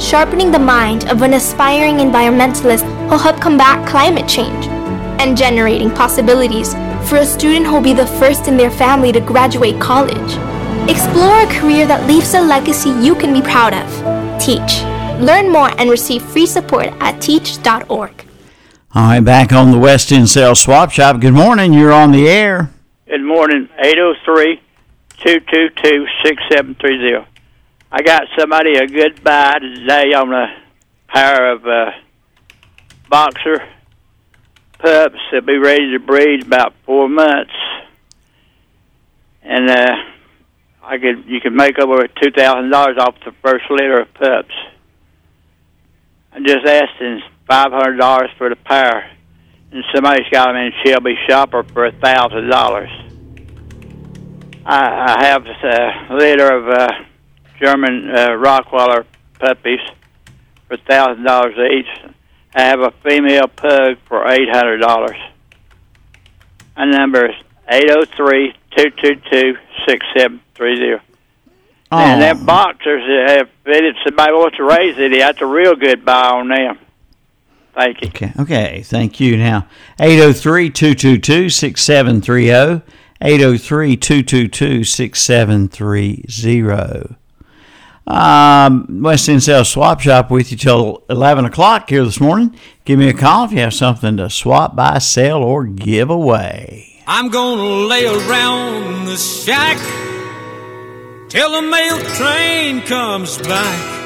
Sharpening 0.00 0.50
the 0.50 0.58
mind 0.58 1.08
of 1.08 1.22
an 1.22 1.34
aspiring 1.34 1.98
environmentalist 1.98 2.82
who'll 3.08 3.16
help 3.16 3.40
combat 3.40 3.88
climate 3.88 4.28
change. 4.28 4.66
And 5.20 5.36
generating 5.36 5.92
possibilities 5.92 6.74
for 7.08 7.18
a 7.18 7.26
student 7.26 7.66
who'll 7.66 7.80
be 7.80 7.92
the 7.92 8.12
first 8.18 8.48
in 8.48 8.56
their 8.56 8.72
family 8.72 9.12
to 9.12 9.20
graduate 9.20 9.80
college. 9.80 10.32
Explore 10.90 11.42
a 11.42 11.60
career 11.60 11.86
that 11.86 12.08
leaves 12.08 12.34
a 12.34 12.40
legacy 12.40 12.90
you 12.90 13.14
can 13.14 13.32
be 13.32 13.40
proud 13.40 13.72
of. 13.72 13.88
Teach. 14.42 14.82
Learn 15.24 15.48
more 15.52 15.70
and 15.78 15.90
receive 15.90 16.22
free 16.22 16.46
support 16.46 16.88
at 16.98 17.22
teach.org. 17.22 18.27
All 18.98 19.04
right, 19.04 19.20
back 19.20 19.52
on 19.52 19.70
the 19.70 19.78
West 19.78 20.10
End 20.10 20.28
Sales 20.28 20.60
Swap 20.60 20.90
Shop. 20.90 21.20
Good 21.20 21.32
morning. 21.32 21.72
You're 21.72 21.92
on 21.92 22.10
the 22.10 22.28
air. 22.28 22.72
Good 23.06 23.22
morning. 23.22 23.68
803 23.78 24.60
222 25.24 26.04
6730. 26.24 27.24
I 27.92 28.02
got 28.02 28.22
somebody 28.36 28.76
a 28.76 28.88
good 28.88 29.22
buy 29.22 29.60
today 29.60 30.14
on 30.14 30.34
a 30.34 30.48
pair 31.06 31.52
of 31.52 31.64
uh, 31.64 31.92
boxer 33.08 33.68
pups 34.80 35.14
that'll 35.30 35.46
be 35.46 35.58
ready 35.58 35.92
to 35.92 36.00
breed 36.00 36.44
about 36.44 36.74
four 36.84 37.08
months. 37.08 37.54
And 39.44 39.70
uh, 39.70 39.94
I 40.82 40.98
could 40.98 41.24
you 41.24 41.40
could 41.40 41.54
make 41.54 41.78
over 41.78 42.08
two 42.20 42.32
thousand 42.32 42.70
dollars 42.70 42.96
off 42.98 43.14
the 43.24 43.30
first 43.42 43.64
litter 43.70 44.00
of 44.00 44.12
pups. 44.14 44.54
I'm 46.32 46.44
just 46.44 46.66
asking 46.66 47.22
five 47.48 47.72
hundred 47.72 47.96
dollars 47.96 48.30
for 48.36 48.48
the 48.48 48.56
pair, 48.56 49.10
and 49.72 49.82
somebody's 49.94 50.28
got 50.30 50.46
them 50.46 50.56
in 50.56 50.72
Shelby 50.84 51.16
Shopper 51.26 51.64
for 51.64 51.86
a 51.86 51.92
thousand 51.92 52.48
dollars. 52.48 52.90
I, 54.64 55.16
I 55.16 55.24
have 55.24 55.46
a 55.46 56.14
litter 56.14 56.54
of 56.54 56.68
uh, 56.68 56.88
German 57.58 58.10
uh, 58.10 58.28
Rottweiler 58.30 59.06
puppies 59.40 59.80
for 60.68 60.76
thousand 60.76 61.24
dollars 61.24 61.54
each. 61.72 62.12
I 62.54 62.62
have 62.62 62.80
a 62.80 62.92
female 63.02 63.48
pug 63.48 63.96
for 64.06 64.28
eight 64.28 64.48
hundred 64.50 64.78
dollars. 64.78 65.16
My 66.76 66.84
number 66.84 67.30
is 67.30 67.34
eight 67.70 67.88
zero 67.88 68.04
three 68.16 68.54
two 68.76 68.90
two 68.90 69.20
two 69.30 69.56
six 69.86 70.04
seven 70.16 70.40
three 70.54 70.76
zero. 70.76 71.00
And 71.90 72.20
them 72.20 72.44
boxers, 72.44 73.02
if 73.06 73.96
somebody 74.04 74.32
wants 74.32 74.58
to 74.58 74.64
raise 74.64 74.98
it, 74.98 75.18
that's 75.18 75.40
a 75.40 75.46
real 75.46 75.74
good 75.74 76.04
buy 76.04 76.28
on 76.28 76.48
them. 76.48 76.78
Thank 77.78 78.02
you. 78.02 78.08
Okay, 78.08 78.32
okay, 78.40 78.82
thank 78.84 79.20
you. 79.20 79.36
Now, 79.36 79.68
803 80.00 80.70
222 80.70 81.48
6730. 81.48 82.82
803 83.20 83.96
222 83.96 84.84
6730. 84.84 87.16
Um, 88.06 89.02
West 89.02 89.28
End 89.28 89.42
Sales 89.42 89.68
Swap 89.68 90.00
Shop 90.00 90.30
with 90.30 90.50
you 90.50 90.56
till 90.56 91.02
11 91.08 91.44
o'clock 91.44 91.90
here 91.90 92.04
this 92.04 92.20
morning. 92.20 92.56
Give 92.84 92.98
me 92.98 93.08
a 93.08 93.14
call 93.14 93.44
if 93.44 93.52
you 93.52 93.58
have 93.58 93.74
something 93.74 94.16
to 94.16 94.28
swap, 94.28 94.74
buy, 94.74 94.98
sell, 94.98 95.44
or 95.44 95.64
give 95.64 96.10
away. 96.10 97.04
I'm 97.06 97.28
gonna 97.28 97.62
lay 97.62 98.06
around 98.06 99.06
the 99.06 99.16
shack 99.16 99.78
till 101.28 101.52
the 101.52 101.62
mail 101.62 102.00
train 102.16 102.80
comes 102.82 103.38
back. 103.38 103.97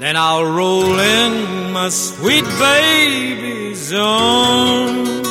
Then 0.00 0.16
I'll 0.16 0.46
roll 0.46 0.98
in 0.98 1.72
my 1.72 1.90
sweet 1.90 2.46
baby's 2.58 3.92
arms. 3.92 5.28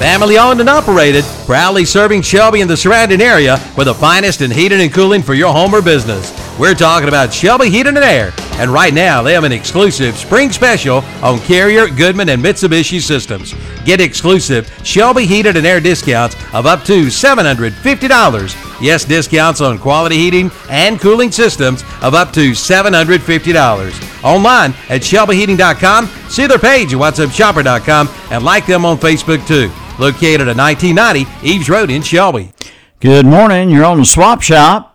Family 0.00 0.38
owned 0.38 0.58
and 0.58 0.68
operated, 0.68 1.24
proudly 1.46 1.84
serving 1.84 2.22
Shelby 2.22 2.62
and 2.62 2.68
the 2.68 2.76
surrounding 2.76 3.20
area 3.20 3.60
with 3.76 3.86
the 3.86 3.94
finest 3.94 4.40
in 4.40 4.50
heating 4.50 4.80
and 4.80 4.92
cooling 4.92 5.22
for 5.22 5.34
your 5.34 5.52
home 5.52 5.72
or 5.72 5.80
business. 5.80 6.32
We're 6.62 6.74
talking 6.74 7.08
about 7.08 7.34
Shelby 7.34 7.70
Heating 7.70 7.96
and 7.96 8.04
Air, 8.04 8.32
and 8.52 8.72
right 8.72 8.94
now 8.94 9.20
they 9.20 9.32
have 9.32 9.42
an 9.42 9.50
exclusive 9.50 10.16
spring 10.16 10.52
special 10.52 10.98
on 11.20 11.40
Carrier, 11.40 11.88
Goodman, 11.88 12.28
and 12.28 12.40
Mitsubishi 12.40 13.00
systems. 13.00 13.52
Get 13.84 14.00
exclusive 14.00 14.72
Shelby 14.84 15.26
Heated 15.26 15.56
and 15.56 15.66
Air 15.66 15.80
discounts 15.80 16.36
of 16.54 16.66
up 16.66 16.84
to 16.84 17.06
$750. 17.06 18.80
Yes, 18.80 19.04
discounts 19.04 19.60
on 19.60 19.76
quality 19.76 20.16
heating 20.16 20.52
and 20.70 21.00
cooling 21.00 21.32
systems 21.32 21.82
of 22.00 22.14
up 22.14 22.32
to 22.34 22.52
$750. 22.52 24.22
Online 24.22 24.72
at 24.88 25.02
shelbyheating.com, 25.02 26.06
see 26.28 26.46
their 26.46 26.60
page 26.60 26.94
at 26.94 27.00
whatsupshopper.com, 27.00 28.08
and 28.30 28.44
like 28.44 28.66
them 28.66 28.84
on 28.84 28.98
Facebook 28.98 29.44
too. 29.48 29.68
Located 30.00 30.46
at 30.46 30.56
1990 30.56 31.26
Eves 31.44 31.68
Road 31.68 31.90
in 31.90 32.02
Shelby. 32.02 32.52
Good 33.00 33.26
morning. 33.26 33.68
You're 33.68 33.84
on 33.84 33.98
the 33.98 34.04
Swap 34.04 34.42
Shop. 34.42 34.91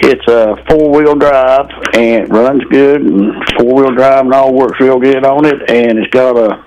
It's 0.00 0.26
a 0.28 0.54
four-wheel 0.68 1.14
drive 1.16 1.70
and 1.94 2.24
it 2.24 2.28
runs 2.28 2.62
good 2.64 3.00
and 3.00 3.32
four-wheel 3.58 3.92
drive 3.92 4.26
and 4.26 4.34
all 4.34 4.52
works 4.54 4.78
real 4.80 4.98
good 5.00 5.24
on 5.24 5.46
it. 5.46 5.70
And 5.70 5.98
it's 5.98 6.10
got 6.10 6.36
a, 6.36 6.62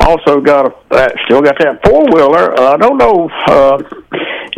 Also 0.00 0.40
got 0.40 0.66
a, 0.66 0.74
uh, 0.94 1.08
still 1.26 1.42
got 1.42 1.58
that 1.58 1.84
four-wheeler. 1.84 2.58
Uh, 2.58 2.74
I 2.74 2.76
don't 2.76 2.98
know 2.98 3.28
uh, 3.48 3.82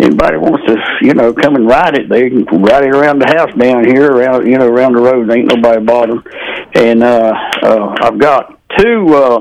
anybody 0.01 0.37
wants 0.37 0.65
to, 0.67 0.77
you 1.03 1.15
know, 1.15 1.33
come 1.33 1.57
and 1.57 1.67
ride 1.67 1.97
it. 1.97 2.09
They 2.09 2.31
can 2.31 2.45
ride 2.63 2.85
it 2.85 2.95
around 2.95 3.21
the 3.21 3.27
house 3.27 3.53
down 3.59 3.85
here, 3.85 4.11
around, 4.11 4.47
you 4.47 4.59
know, 4.59 4.67
around 4.67 4.95
the 4.95 5.03
road. 5.03 5.31
Ain't 5.31 5.55
nobody 5.55 5.85
bothering. 5.85 6.23
And 6.75 7.03
uh, 7.03 7.33
uh, 7.63 7.95
I've 8.01 8.19
got 8.19 8.59
two 8.79 9.15
uh, 9.15 9.41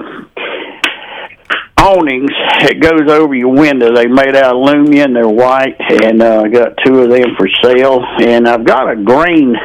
awnings 1.79 2.31
that 2.61 2.79
goes 2.79 3.09
over 3.11 3.33
your 3.33 3.53
window. 3.53 3.93
They 3.95 4.07
made 4.07 4.35
out 4.35 4.55
of 4.55 4.61
aluminum. 4.61 5.13
They're 5.13 5.27
white, 5.27 5.75
and 5.79 6.21
uh, 6.21 6.43
I 6.45 6.49
got 6.49 6.77
two 6.85 6.99
of 6.99 7.09
them 7.09 7.35
for 7.37 7.47
sale. 7.63 8.03
And 8.21 8.47
I've 8.47 8.65
got 8.65 8.89
a 8.89 8.95
green. 8.95 9.55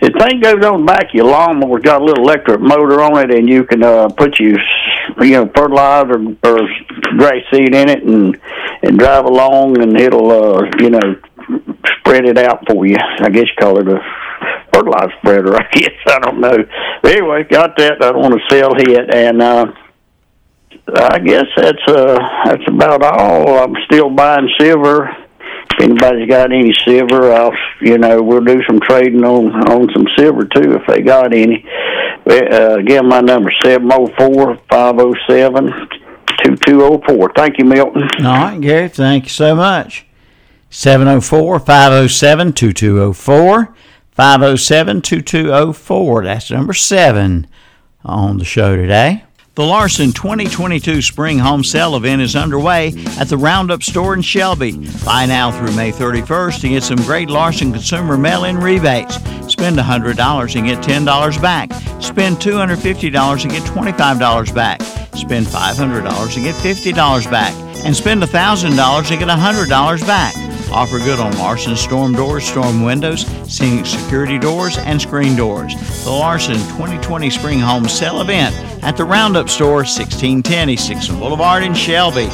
The 0.00 0.10
thing 0.12 0.40
goes 0.40 0.64
on 0.64 0.80
the 0.80 0.86
back 0.86 1.08
of 1.08 1.14
your 1.14 1.26
lawnmower. 1.26 1.80
Got 1.80 2.02
a 2.02 2.04
little 2.04 2.24
electric 2.24 2.60
motor 2.60 3.00
on 3.00 3.18
it, 3.18 3.34
and 3.34 3.48
you 3.48 3.64
can 3.64 3.82
uh, 3.82 4.08
put 4.08 4.38
your, 4.38 4.58
you 5.20 5.32
know, 5.32 5.50
fertilizer 5.56 6.36
or 6.44 6.58
grass 7.16 7.42
seed 7.50 7.74
in 7.74 7.88
it, 7.88 8.04
and 8.04 8.38
and 8.82 8.98
drive 8.98 9.24
along, 9.24 9.80
and 9.80 9.98
it'll, 9.98 10.30
uh, 10.30 10.62
you 10.78 10.90
know, 10.90 11.16
spread 11.98 12.26
it 12.26 12.38
out 12.38 12.64
for 12.68 12.86
you. 12.86 12.96
I 12.98 13.30
guess 13.30 13.44
you 13.44 13.56
call 13.58 13.78
it 13.80 13.88
a 13.88 13.98
fertilizer 14.72 15.12
spreader. 15.18 15.56
I 15.60 15.68
guess 15.72 15.96
I 16.06 16.18
don't 16.18 16.40
know. 16.40 16.56
But 17.02 17.12
anyway, 17.12 17.44
got 17.44 17.76
that. 17.78 18.02
I 18.02 18.12
don't 18.12 18.20
want 18.20 18.34
to 18.34 18.54
sell 18.54 18.74
it, 18.76 19.14
and 19.14 19.40
uh, 19.40 19.72
I 20.94 21.18
guess 21.18 21.46
that's 21.56 21.82
uh 21.88 22.18
that's 22.44 22.68
about 22.68 23.02
all. 23.02 23.58
I'm 23.58 23.74
still 23.86 24.10
buying 24.10 24.48
silver. 24.58 25.08
If 25.78 25.82
anybody's 25.82 26.28
got 26.28 26.52
any 26.52 26.72
silver, 26.86 27.32
I'll 27.32 27.52
you 27.80 27.98
know 27.98 28.22
we'll 28.22 28.44
do 28.44 28.62
some 28.66 28.80
trading 28.80 29.24
on 29.24 29.54
on 29.68 29.88
some 29.92 30.06
silver 30.16 30.44
too 30.44 30.76
if 30.76 30.82
they 30.86 31.02
got 31.02 31.34
any. 31.34 31.64
Uh, 32.28 32.76
again, 32.78 33.06
my 33.08 33.20
number 33.20 33.50
seven 33.64 33.90
zero 33.90 34.08
four 34.16 34.58
five 34.70 34.96
zero 34.96 35.12
seven 35.28 35.72
two 36.44 36.56
two 36.56 36.78
zero 36.80 37.00
four. 37.06 37.32
Thank 37.34 37.58
you, 37.58 37.64
Milton. 37.64 38.08
All 38.24 38.34
right, 38.34 38.60
Gary. 38.60 38.88
Thank 38.88 39.24
you 39.24 39.30
so 39.30 39.54
much. 39.54 40.06
704 40.70 41.60
507 41.60 42.52
2204. 42.52 43.74
507 44.12 45.02
2204. 45.02 46.24
That's 46.24 46.50
number 46.50 46.74
seven 46.74 47.46
on 48.04 48.38
the 48.38 48.44
show 48.44 48.76
today. 48.76 49.24
The 49.56 49.64
Larson 49.64 50.12
2022 50.12 51.00
Spring 51.00 51.38
Home 51.38 51.64
Sale 51.64 51.96
event 51.96 52.20
is 52.20 52.36
underway 52.36 52.88
at 53.18 53.28
the 53.28 53.38
Roundup 53.38 53.82
store 53.82 54.12
in 54.12 54.20
Shelby. 54.20 54.72
Buy 55.02 55.24
now 55.24 55.50
through 55.50 55.74
May 55.74 55.92
31st 55.92 56.60
to 56.60 56.68
get 56.68 56.82
some 56.82 56.98
great 56.98 57.30
Larson 57.30 57.72
consumer 57.72 58.18
mail 58.18 58.44
in 58.44 58.58
rebates. 58.58 59.14
Spend 59.50 59.78
$100 59.78 60.56
and 60.56 60.66
get 60.66 60.84
$10 60.84 61.40
back. 61.40 61.72
Spend 62.02 62.36
$250 62.36 63.42
and 63.44 63.50
get 63.50 63.62
$25 63.62 64.54
back. 64.54 64.82
Spend 65.14 65.46
$500 65.46 66.36
and 66.36 66.44
get 66.44 66.54
$50 66.56 67.30
back. 67.30 67.65
And 67.84 67.94
spend 67.94 68.22
$1,000 68.22 69.08
to 69.08 69.16
get 69.16 69.28
$100 69.28 70.06
back. 70.06 70.34
Offer 70.72 70.98
good 70.98 71.20
on 71.20 71.36
Larson 71.38 71.76
storm 71.76 72.12
doors, 72.12 72.44
storm 72.44 72.82
windows, 72.82 73.24
scenic 73.50 73.86
security 73.86 74.38
doors, 74.38 74.76
and 74.78 75.00
screen 75.00 75.36
doors. 75.36 75.74
The 76.04 76.10
Larson 76.10 76.56
2020 76.56 77.30
Spring 77.30 77.60
Home 77.60 77.88
Sale 77.88 78.20
event 78.20 78.54
at 78.82 78.96
the 78.96 79.04
Roundup 79.04 79.48
Store, 79.48 79.84
1610 79.84 80.70
East 80.70 80.88
Dixon 80.88 81.18
Boulevard 81.18 81.62
in 81.62 81.74
Shelby. 81.74 82.28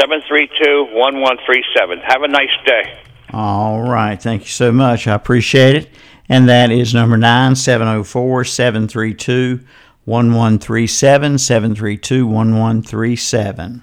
704-732-1137. 0.00 2.02
Have 2.04 2.22
a 2.22 2.28
nice 2.28 2.56
day. 2.64 3.00
All 3.32 3.82
right. 3.82 4.22
Thank 4.22 4.42
you 4.42 4.48
so 4.48 4.70
much. 4.70 5.08
I 5.08 5.14
appreciate 5.14 5.74
it. 5.74 5.90
And 6.28 6.48
that 6.48 6.70
is 6.70 6.94
number 6.94 7.16
nine 7.16 7.56
seven 7.56 7.88
zero 7.88 8.04
four 8.04 8.44
seven 8.44 8.86
three 8.86 9.12
two 9.12 9.58
one 10.04 10.34
one 10.34 10.60
three 10.60 10.86
seven 10.86 11.36
seven 11.36 11.74
three 11.74 11.98
two 11.98 12.28
one 12.28 12.56
one 12.56 12.80
three 12.80 13.16
seven. 13.16 13.82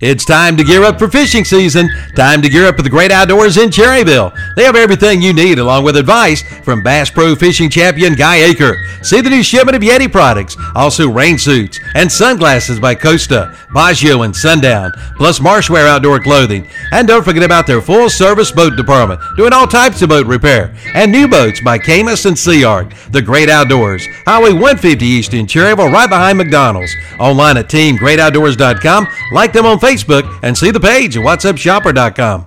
It's 0.00 0.24
time 0.24 0.56
to 0.56 0.64
gear 0.64 0.82
up 0.82 0.98
for 0.98 1.10
fishing 1.10 1.44
season. 1.44 1.90
Time 2.16 2.40
to 2.40 2.48
gear 2.48 2.64
up 2.64 2.76
for 2.76 2.80
the 2.80 2.88
great 2.88 3.12
outdoors 3.12 3.58
in 3.58 3.68
Cherryville. 3.68 4.34
They 4.56 4.64
have 4.64 4.74
everything 4.74 5.20
you 5.20 5.34
need 5.34 5.58
along 5.58 5.84
with 5.84 5.94
advice 5.94 6.42
from 6.64 6.82
Bass 6.82 7.10
Pro 7.10 7.34
Fishing 7.34 7.68
Champion 7.68 8.14
Guy 8.14 8.38
Eaker. 8.38 8.78
See 9.04 9.20
the 9.20 9.28
new 9.28 9.42
shipment 9.42 9.76
of 9.76 9.82
Yeti 9.82 10.10
products, 10.10 10.56
also 10.74 11.06
rain 11.10 11.36
suits 11.36 11.78
and 11.94 12.10
sunglasses 12.10 12.80
by 12.80 12.94
Costa, 12.94 13.54
Bajio, 13.74 14.24
and 14.24 14.34
Sundown, 14.34 14.90
plus 15.18 15.38
Marshwear 15.38 15.86
outdoor 15.86 16.18
clothing. 16.18 16.66
And 16.92 17.06
don't 17.06 17.22
forget 17.22 17.42
about 17.42 17.66
their 17.66 17.82
full 17.82 18.08
service 18.08 18.50
boat 18.50 18.76
department, 18.78 19.20
doing 19.36 19.52
all 19.52 19.66
types 19.66 20.00
of 20.00 20.08
boat 20.08 20.26
repair. 20.26 20.74
And 20.94 21.12
new 21.12 21.28
boats 21.28 21.60
by 21.60 21.76
Camus 21.76 22.24
and 22.24 22.38
Sea 22.38 22.64
Ark. 22.64 22.94
The 23.10 23.20
great 23.20 23.50
outdoors. 23.50 24.06
Highway 24.24 24.54
150 24.54 25.04
East 25.04 25.34
in 25.34 25.44
Cherryville, 25.44 25.92
right 25.92 26.08
behind 26.08 26.38
McDonald's. 26.38 26.94
Online 27.18 27.58
at 27.58 27.68
teamgreatoutdoors.com. 27.68 29.06
Like 29.32 29.52
them 29.52 29.66
on 29.66 29.78
Facebook 29.78 29.89
Facebook 29.90 30.38
and 30.42 30.56
see 30.56 30.70
the 30.70 30.80
page 30.80 31.16
at 31.16 31.24
whatsupshopper.com. 31.24 32.46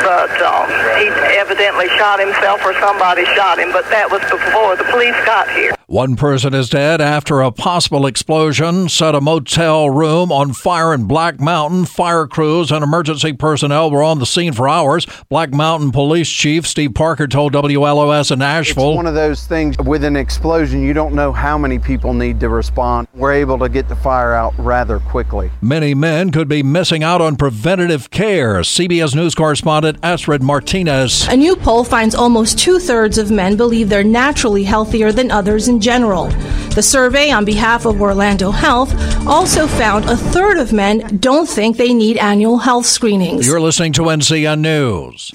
but 0.00 0.32
um, 0.40 0.66
he 0.96 1.12
evidently 1.36 1.88
shot 1.98 2.18
himself 2.18 2.64
or 2.64 2.72
somebody 2.80 3.24
shot 3.36 3.58
him, 3.58 3.70
but 3.70 3.84
that 3.90 4.10
was 4.10 4.22
before 4.30 4.76
the 4.76 4.84
police 4.90 5.16
got 5.26 5.50
here. 5.50 5.74
One 5.86 6.16
person 6.16 6.54
is 6.54 6.70
dead 6.70 7.02
after 7.02 7.42
a 7.42 7.52
possible 7.52 8.06
explosion 8.06 8.88
set 8.88 9.14
a 9.14 9.20
motel 9.20 9.90
room 9.90 10.32
on 10.32 10.54
fire 10.54 10.94
in 10.94 11.04
Black 11.04 11.38
Mountain. 11.38 11.84
Fire 11.84 12.26
crews 12.26 12.72
and 12.72 12.82
emergency 12.82 13.34
personnel 13.34 13.90
were 13.90 14.02
on 14.02 14.18
the 14.18 14.26
scene 14.26 14.54
for 14.54 14.66
hours. 14.66 15.06
Black 15.28 15.52
Mountain 15.52 15.92
Police 15.92 16.13
Chief 16.22 16.66
Steve 16.66 16.94
Parker 16.94 17.26
told 17.26 17.52
WLOS 17.54 18.30
in 18.30 18.40
Asheville. 18.40 18.90
It's 18.90 18.96
one 18.96 19.06
of 19.06 19.14
those 19.14 19.46
things 19.46 19.76
with 19.78 20.04
an 20.04 20.16
explosion, 20.16 20.82
you 20.82 20.92
don't 20.92 21.14
know 21.14 21.32
how 21.32 21.58
many 21.58 21.78
people 21.78 22.14
need 22.14 22.38
to 22.40 22.48
respond. 22.48 23.08
We're 23.14 23.32
able 23.32 23.58
to 23.58 23.68
get 23.68 23.88
the 23.88 23.96
fire 23.96 24.34
out 24.34 24.54
rather 24.58 25.00
quickly. 25.00 25.50
Many 25.60 25.94
men 25.94 26.30
could 26.30 26.48
be 26.48 26.62
missing 26.62 27.02
out 27.02 27.20
on 27.20 27.36
preventative 27.36 28.10
care. 28.10 28.60
CBS 28.60 29.14
News 29.14 29.34
correspondent 29.34 29.98
Astrid 30.02 30.42
Martinez. 30.42 31.26
A 31.28 31.36
new 31.36 31.56
poll 31.56 31.82
finds 31.82 32.14
almost 32.14 32.58
two 32.58 32.78
thirds 32.78 33.18
of 33.18 33.30
men 33.30 33.56
believe 33.56 33.88
they're 33.88 34.04
naturally 34.04 34.64
healthier 34.64 35.10
than 35.10 35.30
others 35.30 35.68
in 35.68 35.80
general. 35.80 36.28
The 36.74 36.82
survey 36.82 37.30
on 37.30 37.44
behalf 37.44 37.86
of 37.86 38.00
Orlando 38.00 38.50
Health 38.50 38.92
also 39.26 39.66
found 39.66 40.04
a 40.06 40.16
third 40.16 40.58
of 40.58 40.72
men 40.72 41.18
don't 41.18 41.48
think 41.48 41.76
they 41.76 41.94
need 41.94 42.18
annual 42.18 42.58
health 42.58 42.86
screenings. 42.86 43.46
You're 43.46 43.60
listening 43.60 43.92
to 43.94 44.02
NCN 44.02 44.60
News. 44.60 45.30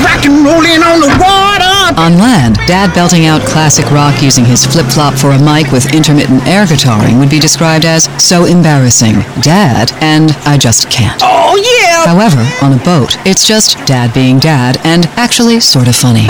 Rock 0.00 0.24
and 0.24 0.44
rolling 0.46 0.80
on 0.80 1.00
the 1.04 1.12
water. 1.20 2.00
On 2.00 2.16
land, 2.16 2.56
Dad 2.66 2.94
belting 2.94 3.26
out 3.26 3.42
classic 3.42 3.90
rock 3.90 4.22
using 4.22 4.44
his 4.44 4.64
flip 4.64 4.86
flop 4.86 5.14
for 5.14 5.32
a 5.32 5.38
mic 5.38 5.70
with 5.70 5.92
intermittent 5.92 6.46
air 6.46 6.64
guitaring 6.64 7.18
would 7.18 7.28
be 7.28 7.38
described 7.38 7.84
as 7.84 8.08
so 8.22 8.46
embarrassing. 8.46 9.20
Dad, 9.42 9.92
and 10.00 10.32
I 10.46 10.56
just 10.56 10.90
can't. 10.90 11.20
Oh, 11.22 11.60
yeah. 11.60 12.06
However, 12.06 12.40
on 12.64 12.72
a 12.72 12.82
boat, 12.82 13.18
it's 13.26 13.46
just 13.46 13.76
Dad 13.86 14.14
being 14.14 14.38
Dad 14.38 14.78
and 14.84 15.04
actually 15.20 15.60
sort 15.60 15.88
of 15.88 15.94
funny. 15.94 16.26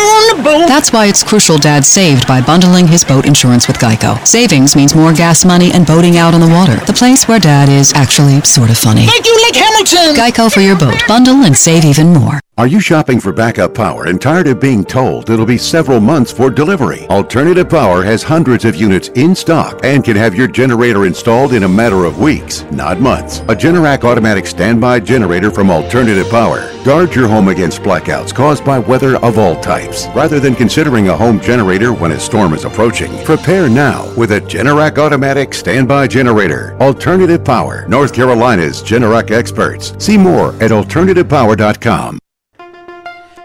On 0.00 0.36
the 0.36 0.42
boat. 0.42 0.66
That's 0.68 0.92
why 0.92 1.06
it's 1.06 1.22
crucial 1.22 1.58
Dad 1.58 1.84
saved 1.84 2.26
by 2.26 2.40
bundling 2.40 2.86
his 2.86 3.04
boat 3.04 3.26
insurance 3.26 3.66
with 3.66 3.76
Geico. 3.76 4.24
Savings 4.26 4.76
means 4.76 4.94
more 4.94 5.12
gas 5.12 5.44
money 5.44 5.72
and 5.72 5.86
boating 5.86 6.16
out 6.16 6.34
on 6.34 6.40
the 6.40 6.48
water. 6.48 6.76
The 6.86 6.92
place 6.92 7.28
where 7.28 7.38
Dad 7.38 7.68
is 7.68 7.92
actually 7.94 8.40
sort 8.42 8.70
of 8.70 8.78
funny. 8.78 9.06
Thank 9.06 9.26
you, 9.26 9.36
Lake 9.42 9.56
Hamilton. 9.56 10.14
Geico 10.14 10.52
for 10.52 10.60
your 10.60 10.78
boat. 10.78 11.02
Bundle 11.06 11.44
and 11.44 11.56
save 11.56 11.84
even 11.84 12.12
more. 12.12 12.40
Are 12.58 12.66
you 12.66 12.80
shopping 12.80 13.18
for 13.18 13.32
backup 13.32 13.72
power 13.72 14.04
and 14.04 14.20
tired 14.20 14.46
of 14.46 14.60
being 14.60 14.84
told 14.84 15.30
it'll 15.30 15.46
be 15.46 15.56
several 15.56 16.00
months 16.00 16.30
for 16.30 16.50
delivery? 16.50 17.06
Alternative 17.08 17.66
Power 17.66 18.02
has 18.02 18.22
hundreds 18.22 18.66
of 18.66 18.76
units 18.76 19.08
in 19.14 19.34
stock 19.34 19.80
and 19.84 20.04
can 20.04 20.16
have 20.16 20.34
your 20.34 20.48
generator 20.48 21.06
installed 21.06 21.54
in 21.54 21.62
a 21.62 21.68
matter 21.68 22.04
of 22.04 22.20
weeks, 22.20 22.64
not 22.70 23.00
months. 23.00 23.38
A 23.48 23.56
Generac 23.56 24.04
automatic 24.04 24.46
standby 24.46 25.00
generator 25.00 25.50
from 25.50 25.70
Alternative 25.70 26.28
Power. 26.28 26.70
Guard 26.84 27.14
your 27.14 27.26
home 27.26 27.48
against 27.48 27.80
blackouts 27.80 28.34
caused 28.34 28.66
by 28.66 28.78
weather 28.78 29.16
of 29.24 29.38
all 29.38 29.58
types. 29.60 29.81
Rather 30.14 30.40
than 30.40 30.54
considering 30.54 31.08
a 31.08 31.16
home 31.16 31.40
generator 31.40 31.92
when 31.92 32.12
a 32.12 32.20
storm 32.20 32.54
is 32.54 32.64
approaching, 32.64 33.12
prepare 33.24 33.68
now 33.68 34.12
with 34.16 34.32
a 34.32 34.40
Generac 34.40 34.98
automatic 34.98 35.54
standby 35.54 36.06
generator. 36.06 36.76
Alternative 36.80 37.44
Power, 37.44 37.86
North 37.88 38.14
Carolina's 38.14 38.82
Generac 38.82 39.30
experts. 39.30 39.94
See 40.04 40.18
more 40.18 40.50
at 40.62 40.70
alternativepower.com. 40.70 42.18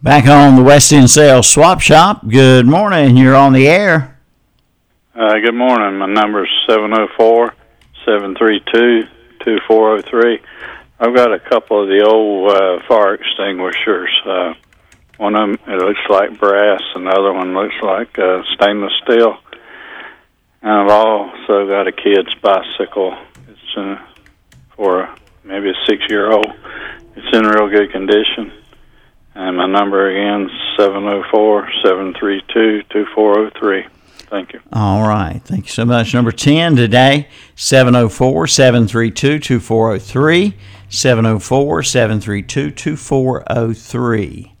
Back 0.00 0.28
on 0.28 0.54
the 0.54 0.62
West 0.62 0.92
End 0.92 1.10
Sales 1.10 1.48
Swap 1.48 1.80
Shop. 1.80 2.20
Good 2.28 2.66
morning. 2.66 3.16
You're 3.16 3.34
on 3.34 3.52
the 3.52 3.66
air. 3.66 4.16
Uh, 5.12 5.34
good 5.44 5.56
morning. 5.56 5.98
My 5.98 6.06
number 6.06 6.44
is 6.44 6.50
704 6.68 7.52
732 8.04 9.08
2403. 9.40 10.38
I've 11.00 11.16
got 11.16 11.34
a 11.34 11.40
couple 11.40 11.82
of 11.82 11.88
the 11.88 12.04
old 12.06 12.52
uh, 12.52 12.78
fire 12.86 13.14
extinguishers. 13.14 14.08
Uh, 14.24 14.54
one 15.16 15.34
of 15.34 15.58
them 15.58 15.74
it 15.74 15.82
looks 15.82 15.98
like 16.08 16.38
brass, 16.38 16.80
and 16.94 17.04
the 17.04 17.10
other 17.10 17.32
one 17.32 17.52
looks 17.54 17.74
like 17.82 18.16
uh, 18.20 18.44
stainless 18.54 18.92
steel. 19.02 19.36
And 20.62 20.70
I've 20.70 20.90
also 20.90 21.66
got 21.66 21.88
a 21.88 21.92
kid's 21.92 22.32
bicycle. 22.36 23.18
It's 23.48 23.76
in, 23.76 23.98
for 24.76 25.12
maybe 25.42 25.70
a 25.70 25.86
six 25.86 26.04
year 26.08 26.30
old. 26.30 26.52
It's 27.16 27.36
in 27.36 27.44
real 27.46 27.68
good 27.68 27.90
condition. 27.90 28.52
And 29.38 29.56
my 29.56 29.66
number 29.66 30.10
again, 30.10 30.50
704 30.76 31.70
732 31.84 32.82
2403. 32.90 33.86
Thank 34.28 34.52
you. 34.52 34.60
All 34.72 35.06
right. 35.06 35.40
Thank 35.44 35.66
you 35.66 35.70
so 35.70 35.84
much. 35.84 36.12
Number 36.12 36.32
10 36.32 36.74
today, 36.74 37.28
704 37.54 38.48
732 38.48 39.38
2403. 39.38 40.54
704 40.88 41.82
732 41.84 42.70
2403. 42.72 44.54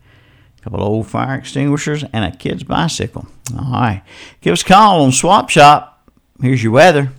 A 0.56 0.62
couple 0.62 0.80
old 0.80 1.08
fire 1.08 1.34
extinguishers 1.38 2.04
and 2.12 2.24
a 2.24 2.36
kid's 2.36 2.62
bicycle. 2.62 3.26
All 3.58 3.72
right. 3.72 4.04
Give 4.40 4.52
us 4.52 4.62
a 4.62 4.64
call 4.64 5.02
on 5.02 5.10
Swap 5.10 5.50
Shop. 5.50 6.08
Here's 6.40 6.62
your 6.62 6.72
weather. 6.72 7.10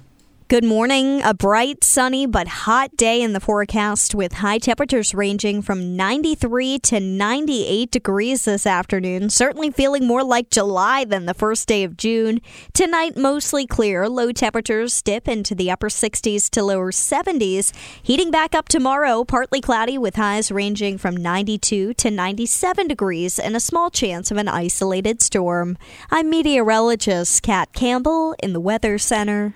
Good 0.49 0.63
morning. 0.63 1.21
A 1.21 1.35
bright, 1.35 1.83
sunny, 1.83 2.25
but 2.25 2.47
hot 2.47 2.97
day 2.97 3.21
in 3.21 3.33
the 3.33 3.39
forecast 3.39 4.15
with 4.15 4.33
high 4.33 4.57
temperatures 4.57 5.13
ranging 5.13 5.61
from 5.61 5.95
93 5.95 6.79
to 6.79 6.99
98 6.99 7.91
degrees 7.91 8.45
this 8.45 8.65
afternoon. 8.65 9.29
Certainly 9.29 9.69
feeling 9.69 10.07
more 10.07 10.23
like 10.23 10.49
July 10.49 11.05
than 11.05 11.27
the 11.27 11.35
first 11.35 11.67
day 11.67 11.83
of 11.83 11.97
June. 11.97 12.41
Tonight, 12.73 13.15
mostly 13.15 13.67
clear. 13.67 14.09
Low 14.09 14.31
temperatures 14.31 15.03
dip 15.03 15.27
into 15.27 15.53
the 15.53 15.69
upper 15.69 15.87
60s 15.87 16.49
to 16.49 16.63
lower 16.63 16.91
70s. 16.91 17.71
Heating 18.01 18.31
back 18.31 18.55
up 18.55 18.67
tomorrow, 18.69 19.23
partly 19.23 19.61
cloudy 19.61 19.99
with 19.99 20.15
highs 20.15 20.51
ranging 20.51 20.97
from 20.97 21.15
92 21.15 21.93
to 21.93 22.09
97 22.09 22.87
degrees 22.87 23.37
and 23.37 23.55
a 23.55 23.59
small 23.59 23.91
chance 23.91 24.31
of 24.31 24.37
an 24.37 24.47
isolated 24.47 25.21
storm. 25.21 25.77
I'm 26.09 26.27
meteorologist 26.27 27.43
Kat 27.43 27.71
Campbell 27.73 28.33
in 28.41 28.53
the 28.53 28.59
Weather 28.59 28.97
Center. 28.97 29.53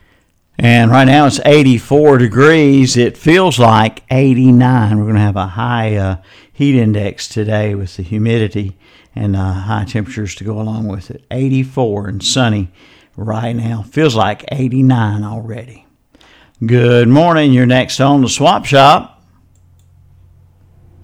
And 0.58 0.92
right 0.92 1.06
now 1.06 1.26
it's 1.26 1.39
84 1.46 2.20
degrees. 2.20 2.96
It 2.96 3.18
feels 3.18 3.58
like 3.58 4.04
89. 4.12 4.98
We're 4.98 5.04
going 5.04 5.16
to 5.16 5.22
have 5.22 5.36
a 5.36 5.48
high 5.48 5.96
uh, 5.96 6.18
heat 6.52 6.80
index 6.80 7.28
today 7.28 7.74
with 7.76 7.98
the 7.98 8.04
humidity 8.04 8.78
and 9.16 9.36
uh, 9.36 9.54
high 9.54 9.86
temperatures 9.86 10.36
to 10.36 10.44
go 10.44 10.60
along 10.60 10.88
with 10.88 11.10
it. 11.12 11.26
84 11.32 12.08
and 12.08 12.24
sunny 12.24 12.72
right 13.16 13.54
now. 13.54 13.84
Feels 13.84 14.16
like 14.16 14.46
89 14.52 15.24
already. 15.24 15.86
Good 16.66 17.08
morning. 17.10 17.52
You're 17.52 17.66
next 17.66 18.00
on 18.00 18.22
the 18.22 18.30
swap 18.30 18.66
shop. 18.66 19.22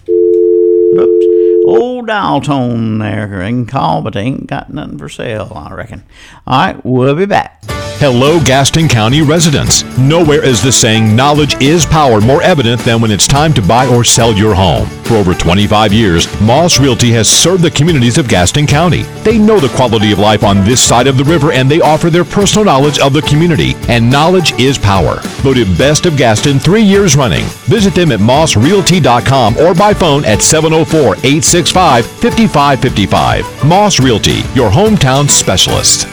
Oops. 0.08 1.26
Old 1.66 2.08
dial 2.08 2.42
tone 2.42 3.00
there. 3.00 3.28
They 3.28 3.50
can 3.50 3.66
call, 3.66 4.02
but 4.02 4.16
ain't 4.16 4.48
got 4.48 4.72
nothing 4.72 4.98
for 4.98 5.10
sale, 5.10 5.52
I 5.56 5.74
reckon. 5.74 6.04
All 6.48 6.58
right, 6.58 6.86
we'll 6.86 7.16
be 7.16 7.26
back. 7.26 7.64
Hello, 8.00 8.42
Gaston 8.42 8.88
County 8.88 9.22
residents. 9.22 9.84
Nowhere 9.98 10.42
is 10.42 10.64
the 10.64 10.72
saying 10.72 11.14
knowledge 11.14 11.62
is 11.62 11.86
power 11.86 12.22
more 12.22 12.42
evident 12.42 12.80
than 12.84 13.02
when 13.02 13.12
it's 13.12 13.28
time 13.28 13.54
to 13.56 13.62
buy 13.62 13.88
or 13.88 14.06
sell 14.06 14.32
your 14.32 14.56
home. 14.56 14.88
For 15.04 15.16
over 15.16 15.34
25 15.34 15.92
years, 15.92 16.26
Moss 16.40 16.80
Realty 16.80 17.12
has 17.12 17.28
served 17.28 17.62
the 17.62 17.70
communities 17.70 18.18
of 18.18 18.30
Gaston 18.30 18.68
County. 18.68 19.02
They 19.26 19.38
know 19.38 19.60
the 19.60 19.76
quality 19.76 20.14
of 20.14 20.20
life 20.20 20.46
on 20.46 20.64
this 20.64 20.82
side 20.82 21.08
of 21.08 21.18
the 21.18 21.26
river 21.26 21.52
and 21.52 21.70
they 21.70 21.82
offer 21.82 22.10
their 22.10 22.24
personal 22.24 22.64
knowledge 22.64 23.00
of 23.00 23.12
the 23.12 23.22
community. 23.24 23.74
And 23.90 24.10
knowledge 24.10 24.58
is 24.58 24.78
power. 24.78 25.20
Voted 25.44 25.68
best 25.78 26.06
of 26.06 26.16
Gaston 26.16 26.58
three 26.58 26.84
years 26.84 27.18
running. 27.18 27.44
Visit 27.68 27.94
them 27.96 28.14
at 28.14 28.22
mossrealty.com 28.22 29.58
or 29.58 29.74
by 29.74 29.94
phone 29.94 30.24
at 30.24 30.42
704 30.42 31.18
865 31.18 32.06
5555. 32.06 33.66
Moss 33.66 34.00
Realty, 34.00 34.40
your 34.56 34.70
hometown 34.72 35.30
specialist. 35.30 36.08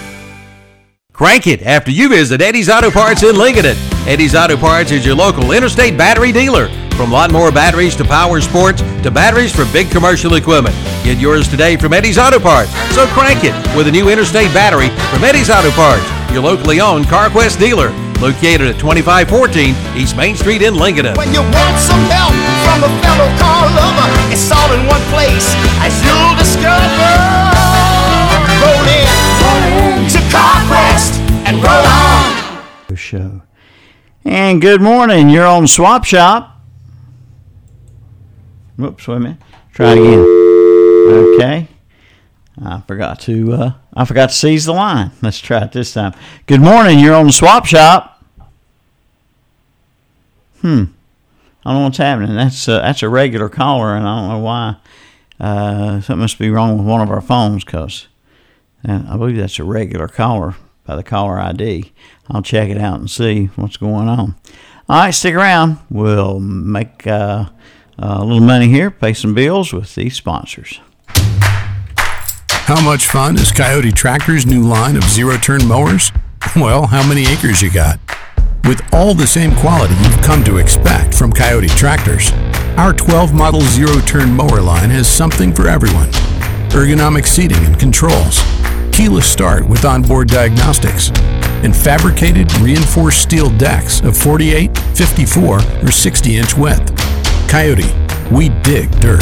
Crank 1.16 1.46
it 1.46 1.62
after 1.62 1.90
you 1.90 2.10
visit 2.10 2.42
Eddie's 2.42 2.68
Auto 2.68 2.90
Parts 2.90 3.22
in 3.22 3.36
Lincoln. 3.36 3.64
Eddie's 4.04 4.34
Auto 4.34 4.54
Parts 4.54 4.90
is 4.90 5.06
your 5.06 5.14
local 5.14 5.52
interstate 5.52 5.96
battery 5.96 6.30
dealer. 6.30 6.68
From 6.90 7.10
lawnmower 7.10 7.50
batteries 7.50 7.96
to 7.96 8.04
power 8.04 8.38
sports 8.42 8.82
to 9.02 9.10
batteries 9.10 9.50
for 9.50 9.64
big 9.72 9.90
commercial 9.90 10.34
equipment. 10.34 10.74
Get 11.04 11.16
yours 11.16 11.48
today 11.48 11.78
from 11.78 11.94
Eddie's 11.94 12.18
Auto 12.18 12.38
Parts. 12.38 12.70
So 12.94 13.06
crank 13.16 13.44
it 13.44 13.54
with 13.74 13.88
a 13.88 13.90
new 13.90 14.10
interstate 14.10 14.52
battery 14.52 14.90
from 15.08 15.24
Eddie's 15.24 15.48
Auto 15.48 15.70
Parts, 15.70 16.04
your 16.34 16.42
locally 16.42 16.82
owned 16.82 17.06
CarQuest 17.06 17.58
dealer. 17.58 17.88
Located 18.20 18.68
at 18.68 18.78
2514 18.78 19.72
East 19.96 20.18
Main 20.18 20.36
Street 20.36 20.60
in 20.60 20.74
Lincoln. 20.74 21.06
When 21.16 21.32
you 21.32 21.40
want 21.40 21.76
some 21.80 22.04
help 22.12 22.36
from 22.68 22.84
a 22.84 22.92
fellow 23.00 23.28
car 23.40 23.64
lover, 23.72 24.08
it's 24.28 24.52
all 24.52 24.68
in 24.68 24.84
one 24.84 25.00
place, 25.08 25.48
as 25.80 25.96
you'll 26.04 26.36
discover. 26.36 27.45
Show. 33.06 33.42
And 34.24 34.60
good 34.60 34.82
morning. 34.82 35.30
You're 35.30 35.46
on 35.46 35.68
Swap 35.68 36.04
Shop. 36.04 36.60
Whoops, 38.76 39.06
wait 39.06 39.16
a 39.16 39.20
minute. 39.20 39.38
Try 39.72 39.92
again. 39.92 40.18
Okay. 41.36 41.68
I 42.60 42.80
forgot 42.80 43.20
to 43.20 43.52
uh, 43.52 43.72
I 43.94 44.04
forgot 44.04 44.30
to 44.30 44.34
seize 44.34 44.64
the 44.64 44.72
line. 44.72 45.12
Let's 45.22 45.38
try 45.38 45.62
it 45.62 45.70
this 45.70 45.92
time. 45.92 46.14
Good 46.46 46.60
morning. 46.60 46.98
You're 46.98 47.14
on 47.14 47.30
Swap 47.30 47.64
Shop. 47.64 48.24
Hmm. 50.62 50.86
I 51.64 51.70
don't 51.70 51.82
know 51.82 51.84
what's 51.84 51.98
happening. 51.98 52.34
That's 52.34 52.68
uh, 52.68 52.80
that's 52.80 53.04
a 53.04 53.08
regular 53.08 53.48
caller, 53.48 53.94
and 53.94 54.04
I 54.04 54.20
don't 54.20 54.28
know 54.30 54.38
why. 54.40 54.76
Uh, 55.38 56.00
something 56.00 56.22
must 56.22 56.40
be 56.40 56.50
wrong 56.50 56.76
with 56.76 56.88
one 56.88 57.02
of 57.02 57.10
our 57.10 57.20
phones, 57.20 57.62
cause 57.62 58.08
uh, 58.88 59.04
I 59.08 59.16
believe 59.16 59.36
that's 59.36 59.60
a 59.60 59.64
regular 59.64 60.08
caller. 60.08 60.56
By 60.86 60.96
the 60.96 61.02
caller 61.02 61.38
ID. 61.40 61.92
I'll 62.28 62.42
check 62.42 62.70
it 62.70 62.78
out 62.78 63.00
and 63.00 63.10
see 63.10 63.46
what's 63.56 63.76
going 63.76 64.08
on. 64.08 64.36
All 64.88 65.00
right, 65.00 65.10
stick 65.10 65.34
around. 65.34 65.78
We'll 65.90 66.38
make 66.38 67.06
uh, 67.06 67.46
a 67.98 68.24
little 68.24 68.40
money 68.40 68.68
here, 68.68 68.90
pay 68.90 69.12
some 69.12 69.34
bills 69.34 69.72
with 69.72 69.94
these 69.94 70.14
sponsors. 70.14 70.80
How 71.08 72.80
much 72.82 73.06
fun 73.06 73.36
is 73.36 73.52
Kioti 73.52 73.94
Tractor's 73.94 74.46
new 74.46 74.62
line 74.62 74.96
of 74.96 75.04
zero 75.04 75.36
turn 75.36 75.66
mowers? 75.66 76.12
Well, 76.54 76.86
how 76.86 77.06
many 77.06 77.26
acres 77.26 77.60
you 77.60 77.72
got? 77.72 77.98
With 78.64 78.80
all 78.92 79.14
the 79.14 79.26
same 79.26 79.54
quality 79.56 79.94
you've 79.94 80.22
come 80.22 80.44
to 80.44 80.58
expect 80.58 81.12
from 81.12 81.32
Kioti 81.32 81.68
Tractors, 81.76 82.30
our 82.78 82.92
12 82.92 83.34
model 83.34 83.60
zero 83.62 83.98
turn 84.02 84.30
mower 84.32 84.60
line 84.60 84.90
has 84.90 85.08
something 85.08 85.52
for 85.52 85.68
everyone 85.68 86.08
ergonomic 86.76 87.26
seating 87.26 87.64
and 87.64 87.78
controls, 87.78 88.40
keyless 88.96 89.30
start 89.30 89.68
with 89.68 89.84
onboard 89.84 90.26
diagnostics, 90.26 91.10
and 91.62 91.76
fabricated 91.76 92.50
reinforced 92.60 93.20
steel 93.20 93.50
decks 93.58 94.00
of 94.00 94.16
48, 94.16 94.76
54, 94.96 95.58
or 95.82 95.90
60 95.90 96.36
inch 96.38 96.56
width. 96.56 96.94
Kioti, 97.46 97.92
we 98.32 98.48
dig 98.62 98.90
dirt. 98.92 99.20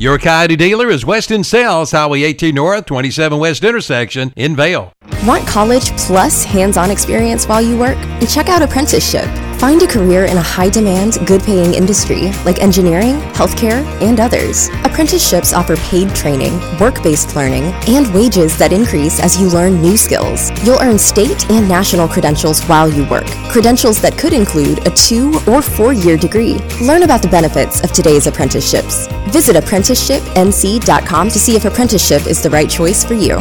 Your 0.00 0.16
Kioti 0.16 0.56
dealer 0.56 0.88
is 0.88 1.04
West 1.04 1.30
End 1.30 1.44
Sales, 1.44 1.90
Highway 1.90 2.22
18 2.22 2.54
North, 2.54 2.86
27 2.86 3.38
West 3.38 3.62
intersection 3.62 4.32
in 4.34 4.56
Vale. 4.56 4.94
Want 5.26 5.46
college 5.46 5.90
plus 5.98 6.42
hands 6.42 6.78
on 6.78 6.90
experience 6.90 7.44
while 7.46 7.60
you 7.60 7.76
work? 7.76 7.98
Check 8.26 8.48
out 8.48 8.62
Apprenticeship. 8.62 9.26
Find 9.60 9.82
a 9.82 9.86
career 9.86 10.24
in 10.24 10.38
a 10.38 10.42
high 10.42 10.70
demand, 10.70 11.18
good 11.26 11.42
paying 11.42 11.74
industry 11.74 12.32
like 12.46 12.62
engineering, 12.62 13.16
healthcare, 13.34 13.84
and 14.00 14.18
others. 14.18 14.70
Apprenticeships 14.84 15.52
offer 15.52 15.76
paid 15.76 16.14
training, 16.14 16.58
work 16.78 17.02
based 17.02 17.36
learning, 17.36 17.64
and 17.86 18.06
wages 18.14 18.56
that 18.56 18.72
increase 18.72 19.20
as 19.20 19.38
you 19.38 19.50
learn 19.50 19.82
new 19.82 19.98
skills. 19.98 20.50
You'll 20.64 20.80
earn 20.80 20.98
state 20.98 21.50
and 21.50 21.68
national 21.68 22.08
credentials 22.08 22.62
while 22.62 22.88
you 22.88 23.06
work, 23.10 23.26
credentials 23.50 24.00
that 24.00 24.16
could 24.16 24.32
include 24.32 24.86
a 24.86 24.90
two 24.92 25.38
or 25.46 25.60
four 25.60 25.92
year 25.92 26.16
degree. 26.16 26.54
Learn 26.80 27.02
about 27.02 27.20
the 27.20 27.28
benefits 27.28 27.84
of 27.84 27.92
today's 27.92 28.26
apprenticeships. 28.26 29.08
Visit 29.30 29.56
apprenticeshipnc.com 29.90 31.28
to 31.30 31.38
see 31.38 31.56
if 31.56 31.64
apprenticeship 31.64 32.26
is 32.26 32.42
the 32.42 32.50
right 32.50 32.70
choice 32.70 33.04
for 33.04 33.14
you. 33.14 33.38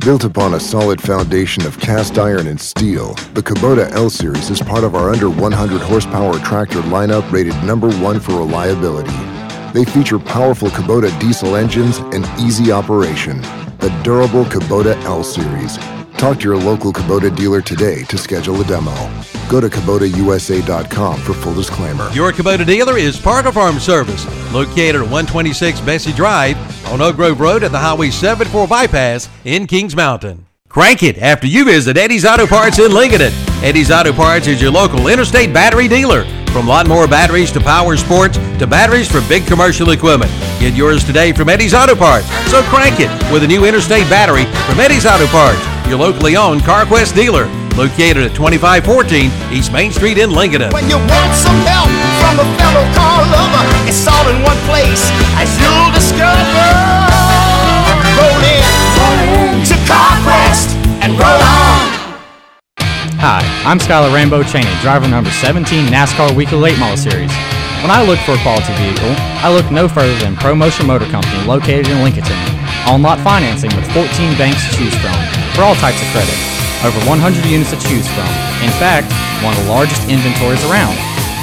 Built 0.00 0.24
upon 0.24 0.54
a 0.54 0.60
solid 0.60 1.00
foundation 1.00 1.66
of 1.66 1.78
cast 1.78 2.18
iron 2.18 2.46
and 2.46 2.60
steel, 2.60 3.14
the 3.32 3.42
Kubota 3.42 3.90
L 3.92 4.10
Series 4.10 4.50
is 4.50 4.60
part 4.60 4.84
of 4.84 4.94
our 4.94 5.10
under 5.10 5.30
100 5.30 5.80
horsepower 5.80 6.38
tractor 6.40 6.80
lineup 6.80 7.30
rated 7.32 7.54
number 7.64 7.90
one 7.96 8.20
for 8.20 8.32
reliability. 8.32 9.16
They 9.72 9.84
feature 9.84 10.18
powerful 10.18 10.68
Kubota 10.68 11.18
diesel 11.20 11.56
engines 11.56 11.98
and 11.98 12.26
easy 12.38 12.70
operation. 12.70 13.40
The 13.78 13.88
durable 14.02 14.44
Kubota 14.44 14.94
L 15.04 15.24
Series. 15.24 15.78
Talk 16.24 16.40
to 16.40 16.44
your 16.44 16.56
local 16.56 16.90
Kubota 16.90 17.36
dealer 17.36 17.60
today 17.60 18.02
to 18.04 18.16
schedule 18.16 18.58
a 18.58 18.64
demo. 18.64 18.94
Go 19.50 19.60
to 19.60 19.68
KubotaUSA.com 19.68 21.20
for 21.20 21.34
full 21.34 21.52
disclaimer. 21.52 22.10
Your 22.12 22.32
Kubota 22.32 22.64
dealer 22.64 22.96
is 22.96 23.20
Parker 23.20 23.52
Farm 23.52 23.78
Service, 23.78 24.24
located 24.50 24.94
at 24.94 25.02
126 25.02 25.82
Bessie 25.82 26.14
Drive 26.14 26.56
on 26.90 27.02
Oak 27.02 27.16
Grove 27.16 27.40
Road 27.40 27.62
at 27.62 27.72
the 27.72 27.78
Highway 27.78 28.08
74 28.08 28.66
bypass 28.66 29.28
in 29.44 29.66
Kings 29.66 29.94
Mountain. 29.94 30.46
Crank 30.70 31.02
it 31.02 31.18
after 31.18 31.46
you 31.46 31.66
visit 31.66 31.98
Eddie's 31.98 32.24
Auto 32.24 32.46
Parts 32.46 32.78
in 32.78 32.90
Lincoln. 32.90 33.20
Eddie's 33.62 33.90
Auto 33.90 34.14
Parts 34.14 34.46
is 34.46 34.62
your 34.62 34.72
local 34.72 35.08
interstate 35.08 35.52
battery 35.52 35.88
dealer. 35.88 36.24
From 36.52 36.66
lawnmower 36.66 37.06
batteries 37.06 37.52
to 37.52 37.60
power 37.60 37.98
sports 37.98 38.38
to 38.58 38.66
batteries 38.66 39.10
for 39.10 39.20
big 39.28 39.46
commercial 39.46 39.90
equipment. 39.90 40.30
Get 40.58 40.72
yours 40.72 41.04
today 41.04 41.32
from 41.32 41.50
Eddie's 41.50 41.74
Auto 41.74 41.94
Parts. 41.94 42.26
So 42.50 42.62
crank 42.62 42.96
it 42.98 43.10
with 43.30 43.44
a 43.44 43.46
new 43.46 43.66
interstate 43.66 44.08
battery 44.08 44.46
from 44.64 44.80
Eddie's 44.80 45.04
Auto 45.04 45.26
Parts, 45.26 45.60
your 45.88 45.98
locally 45.98 46.36
owned 46.36 46.62
CarQuest 46.62 47.14
dealer, 47.14 47.44
located 47.76 48.24
at 48.24 48.32
2514 48.34 49.28
East 49.52 49.72
Main 49.72 49.92
Street 49.92 50.18
in 50.18 50.30
Lincoln. 50.32 50.72
When 50.72 50.88
you 50.88 50.96
want 50.96 51.32
some 51.36 51.60
help 51.68 51.92
from 52.24 52.40
a 52.40 52.46
fellow 52.56 52.84
car 52.96 53.20
lover, 53.28 53.64
it's 53.84 54.00
all 54.08 54.26
in 54.32 54.40
one 54.40 54.56
place, 54.64 55.04
as 55.36 55.48
you'll 55.60 55.92
discover. 55.92 56.40
Roll 58.16 58.42
in, 58.42 58.64
roll 58.96 59.18
in 59.28 59.60
to 59.68 59.76
CarQuest 59.84 60.68
and 61.04 61.12
roll 61.20 61.40
on. 61.44 61.84
Hi, 63.20 63.44
I'm 63.64 63.78
Skylar 63.78 64.12
Rainbow 64.12 64.42
Cheney, 64.42 64.72
driver 64.80 65.08
number 65.08 65.30
17 65.30 65.86
NASCAR 65.86 66.34
Weekly 66.34 66.58
Late 66.58 66.78
Model 66.78 66.96
Series. 66.96 67.32
When 67.84 67.90
I 67.90 68.02
look 68.06 68.18
for 68.20 68.32
a 68.32 68.40
quality 68.40 68.72
vehicle, 68.80 69.12
I 69.44 69.52
look 69.52 69.70
no 69.70 69.88
further 69.88 70.16
than 70.20 70.36
ProMotion 70.36 70.86
Motor 70.86 71.06
Company 71.06 71.44
located 71.44 71.88
in 71.88 72.02
Lincoln. 72.02 72.24
On 72.88 73.02
lot 73.02 73.20
financing 73.20 73.74
with 73.76 73.84
14 73.92 74.08
banks 74.36 74.64
to 74.68 74.76
choose 74.76 74.94
from 74.96 75.43
for 75.54 75.62
all 75.62 75.78
types 75.78 76.02
of 76.02 76.10
credit. 76.10 76.34
Over 76.82 76.98
100 77.08 77.46
units 77.46 77.70
to 77.70 77.78
choose 77.80 78.04
from. 78.12 78.28
In 78.60 78.68
fact, 78.76 79.08
one 79.40 79.56
of 79.56 79.64
the 79.64 79.70
largest 79.70 80.02
inventories 80.10 80.60
around. 80.68 80.92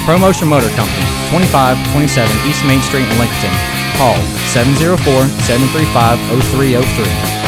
ProMotion 0.06 0.46
Motor 0.46 0.70
Company, 0.76 1.02
2527 1.34 2.30
East 2.46 2.62
Main 2.68 2.78
Street 2.84 3.08
in 3.08 3.16
Lincoln. 3.18 3.50
Call 3.96 4.14
704-735-0303. 4.52 7.40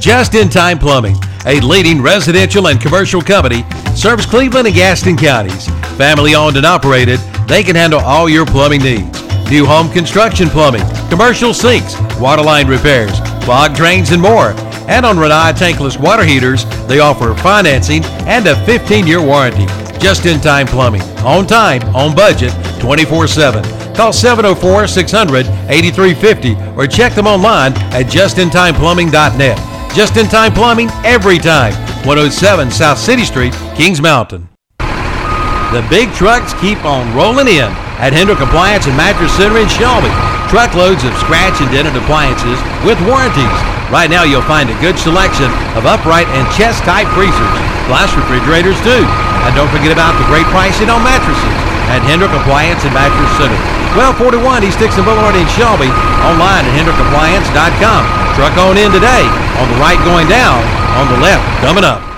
Just 0.00 0.34
in 0.34 0.48
Time 0.48 0.78
Plumbing, 0.78 1.16
a 1.46 1.60
leading 1.60 2.02
residential 2.02 2.66
and 2.68 2.80
commercial 2.80 3.20
company, 3.22 3.64
serves 3.94 4.26
Cleveland 4.26 4.66
and 4.66 4.74
Gaston 4.74 5.16
counties. 5.16 5.68
Family 5.96 6.34
owned 6.34 6.56
and 6.56 6.66
operated, 6.66 7.20
they 7.46 7.62
can 7.62 7.76
handle 7.76 8.00
all 8.00 8.28
your 8.28 8.46
plumbing 8.46 8.82
needs. 8.82 9.22
New 9.50 9.64
home 9.66 9.88
construction 9.90 10.48
plumbing, 10.48 10.82
commercial 11.08 11.54
sinks, 11.54 11.94
water 12.18 12.42
line 12.42 12.66
repairs, 12.66 13.20
clogged 13.42 13.76
drains, 13.76 14.10
and 14.10 14.20
more. 14.22 14.54
And 14.88 15.06
on 15.06 15.16
Rinnai 15.16 15.52
tankless 15.52 16.00
water 16.00 16.24
heaters, 16.24 16.64
they 16.86 17.00
offer 17.00 17.34
financing 17.34 18.04
and 18.26 18.46
a 18.46 18.56
15 18.64 19.06
year 19.06 19.22
warranty. 19.22 19.66
Just 19.98 20.26
in 20.26 20.40
time 20.40 20.66
plumbing, 20.66 21.02
on 21.24 21.46
time, 21.46 21.82
on 21.94 22.14
budget, 22.14 22.52
24 22.80 23.28
7. 23.28 23.94
Call 23.94 24.12
704 24.12 24.86
600 24.86 25.46
8350 25.46 26.56
or 26.76 26.86
check 26.86 27.14
them 27.14 27.26
online 27.26 27.72
at 27.92 28.06
justintimeplumbing.net. 28.06 29.94
Just 29.94 30.16
in 30.16 30.26
time 30.26 30.52
plumbing 30.52 30.88
every 31.04 31.38
time. 31.38 31.74
107 32.06 32.70
South 32.70 32.98
City 32.98 33.24
Street, 33.24 33.52
Kings 33.76 34.00
Mountain. 34.00 34.48
The 34.78 35.86
big 35.88 36.12
trucks 36.12 36.52
keep 36.54 36.84
on 36.84 37.14
rolling 37.14 37.48
in 37.48 37.70
at 38.00 38.12
Hendrick 38.12 38.40
Appliance 38.40 38.86
and 38.86 38.96
Mattress 38.96 39.36
Center 39.36 39.58
in 39.58 39.68
Shelby. 39.68 40.31
Truckloads 40.52 41.00
of 41.08 41.16
scratch 41.16 41.64
and 41.64 41.72
dented 41.72 41.96
appliances 41.96 42.60
with 42.84 43.00
warranties. 43.08 43.56
Right 43.88 44.12
now 44.12 44.28
you'll 44.28 44.44
find 44.44 44.68
a 44.68 44.76
good 44.84 45.00
selection 45.00 45.48
of 45.80 45.88
upright 45.88 46.28
and 46.36 46.44
chest 46.52 46.84
type 46.84 47.08
freezers, 47.16 47.56
glass 47.88 48.12
refrigerators 48.12 48.76
too. 48.84 49.00
And 49.48 49.56
don't 49.56 49.72
forget 49.72 49.96
about 49.96 50.12
the 50.20 50.28
great 50.28 50.44
pricing 50.52 50.92
on 50.92 51.00
mattresses 51.00 51.56
at 51.88 52.04
Hendrick 52.04 52.36
Appliance 52.36 52.84
and 52.84 52.92
Mattress 52.92 53.32
Center. 53.40 53.56
1241 53.96 54.60
East 54.68 54.76
Dixon 54.76 55.08
Boulevard 55.08 55.40
in 55.40 55.48
Shelby. 55.56 55.88
Online 56.20 56.68
at 56.68 56.72
HendrickAppliance.com. 56.76 58.02
Truck 58.36 58.52
on 58.60 58.76
in 58.76 58.92
today. 58.92 59.24
On 59.56 59.66
the 59.72 59.80
right 59.80 60.00
going 60.04 60.28
down. 60.28 60.60
On 61.00 61.08
the 61.08 61.18
left 61.24 61.44
coming 61.64 61.84
up. 61.84 62.11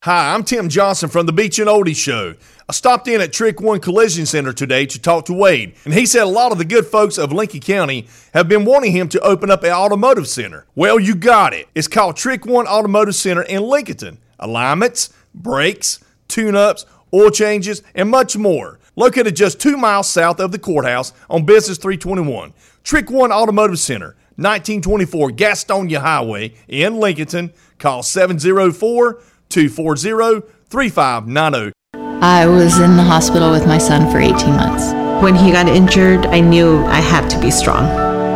Hi, 0.04 0.34
I'm 0.34 0.44
Tim 0.44 0.70
Johnson 0.70 1.10
from 1.10 1.26
the 1.26 1.34
Beach 1.34 1.60
and 1.60 1.68
Oldie 1.68 1.96
Show. 1.96 2.36
I 2.70 2.72
stopped 2.72 3.08
in 3.08 3.20
at 3.20 3.34
Trick 3.34 3.62
One 3.62 3.80
Collision 3.80 4.28
Center 4.28 4.54
today 4.54 4.86
to 4.86 5.02
talk 5.02 5.26
to 5.26 5.34
Wade, 5.34 5.74
and 5.86 5.94
he 5.96 6.06
said 6.06 6.22
a 6.22 6.28
lot 6.28 6.52
of 6.52 6.60
the 6.60 6.66
good 6.66 6.86
folks 6.86 7.18
of 7.18 7.34
Lincoln 7.34 7.62
County 7.62 8.08
have 8.32 8.48
been 8.48 8.64
wanting 8.64 8.92
him 8.92 9.10
to 9.10 9.20
open 9.22 9.50
up 9.50 9.64
an 9.64 9.72
automotive 9.72 10.28
center. 10.28 10.68
Well, 10.76 11.00
you 11.00 11.16
got 11.16 11.56
it. 11.56 11.68
It's 11.74 11.88
called 11.88 12.16
Trick 12.16 12.46
One 12.46 12.68
Automotive 12.68 13.16
Center 13.16 13.42
in 13.42 13.64
Lincoln. 13.64 14.20
Alignments, 14.38 15.12
brakes, 15.34 16.00
tune 16.28 16.56
ups, 16.56 16.86
oil 17.12 17.32
changes, 17.32 17.82
and 17.96 18.08
much 18.08 18.38
more. 18.38 18.78
Located 18.96 19.36
just 19.36 19.60
two 19.60 19.76
miles 19.76 20.08
south 20.08 20.40
of 20.40 20.52
the 20.52 20.60
courthouse 20.60 21.12
on 21.28 21.48
Business 21.48 21.80
321. 21.80 22.54
Trick 22.84 23.10
One 23.10 23.32
Automotive 23.32 23.80
Center, 23.80 24.10
1924 24.36 25.32
Gastonia 25.32 26.02
Highway 26.02 26.54
in 26.68 27.00
Lincoln. 27.00 27.52
Call 27.80 28.04
704 28.04 29.14
240 29.50 30.48
3590. 30.70 31.79
I 32.22 32.46
was 32.48 32.80
in 32.80 32.98
the 32.98 33.04
hospital 33.04 33.50
with 33.50 33.66
my 33.66 33.78
son 33.78 34.12
for 34.12 34.20
18 34.20 34.36
months. 34.56 34.92
When 35.24 35.36
he 35.36 35.52
got 35.52 35.70
injured, 35.70 36.26
I 36.26 36.42
knew 36.42 36.84
I 36.86 37.00
had 37.00 37.30
to 37.30 37.40
be 37.40 37.50
strong. 37.50 37.86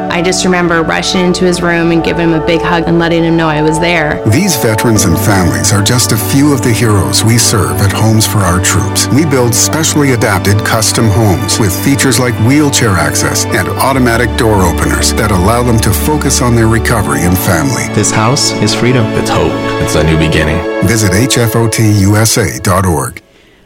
I 0.09 0.21
just 0.21 0.45
remember 0.45 0.83
rushing 0.83 1.25
into 1.25 1.43
his 1.43 1.61
room 1.61 1.91
and 1.91 2.03
giving 2.03 2.29
him 2.29 2.39
a 2.39 2.45
big 2.45 2.61
hug 2.61 2.83
and 2.87 2.99
letting 2.99 3.23
him 3.23 3.35
know 3.35 3.49
I 3.49 3.61
was 3.61 3.79
there. 3.79 4.23
These 4.29 4.55
veterans 4.57 5.05
and 5.05 5.17
families 5.17 5.73
are 5.73 5.81
just 5.81 6.11
a 6.11 6.17
few 6.17 6.53
of 6.53 6.61
the 6.61 6.71
heroes 6.71 7.25
we 7.25 7.37
serve 7.37 7.81
at 7.81 7.91
Homes 7.91 8.27
for 8.27 8.37
Our 8.37 8.63
Troops. 8.63 9.07
We 9.07 9.25
build 9.25 9.55
specially 9.55 10.11
adapted 10.11 10.63
custom 10.63 11.09
homes 11.09 11.59
with 11.59 11.73
features 11.83 12.19
like 12.19 12.35
wheelchair 12.47 12.91
access 12.91 13.45
and 13.47 13.67
automatic 13.67 14.29
door 14.37 14.61
openers 14.61 15.13
that 15.15 15.31
allow 15.31 15.63
them 15.63 15.79
to 15.79 15.91
focus 15.91 16.41
on 16.41 16.55
their 16.55 16.67
recovery 16.67 17.23
and 17.23 17.37
family. 17.37 17.91
This 17.95 18.11
house 18.11 18.51
is 18.61 18.73
freedom. 18.73 19.05
It's 19.13 19.31
hope. 19.31 19.51
It's 19.81 19.95
a 19.95 20.03
new 20.03 20.17
beginning. 20.17 20.87
Visit 20.87 21.11
hfotusa.org. 21.11 21.63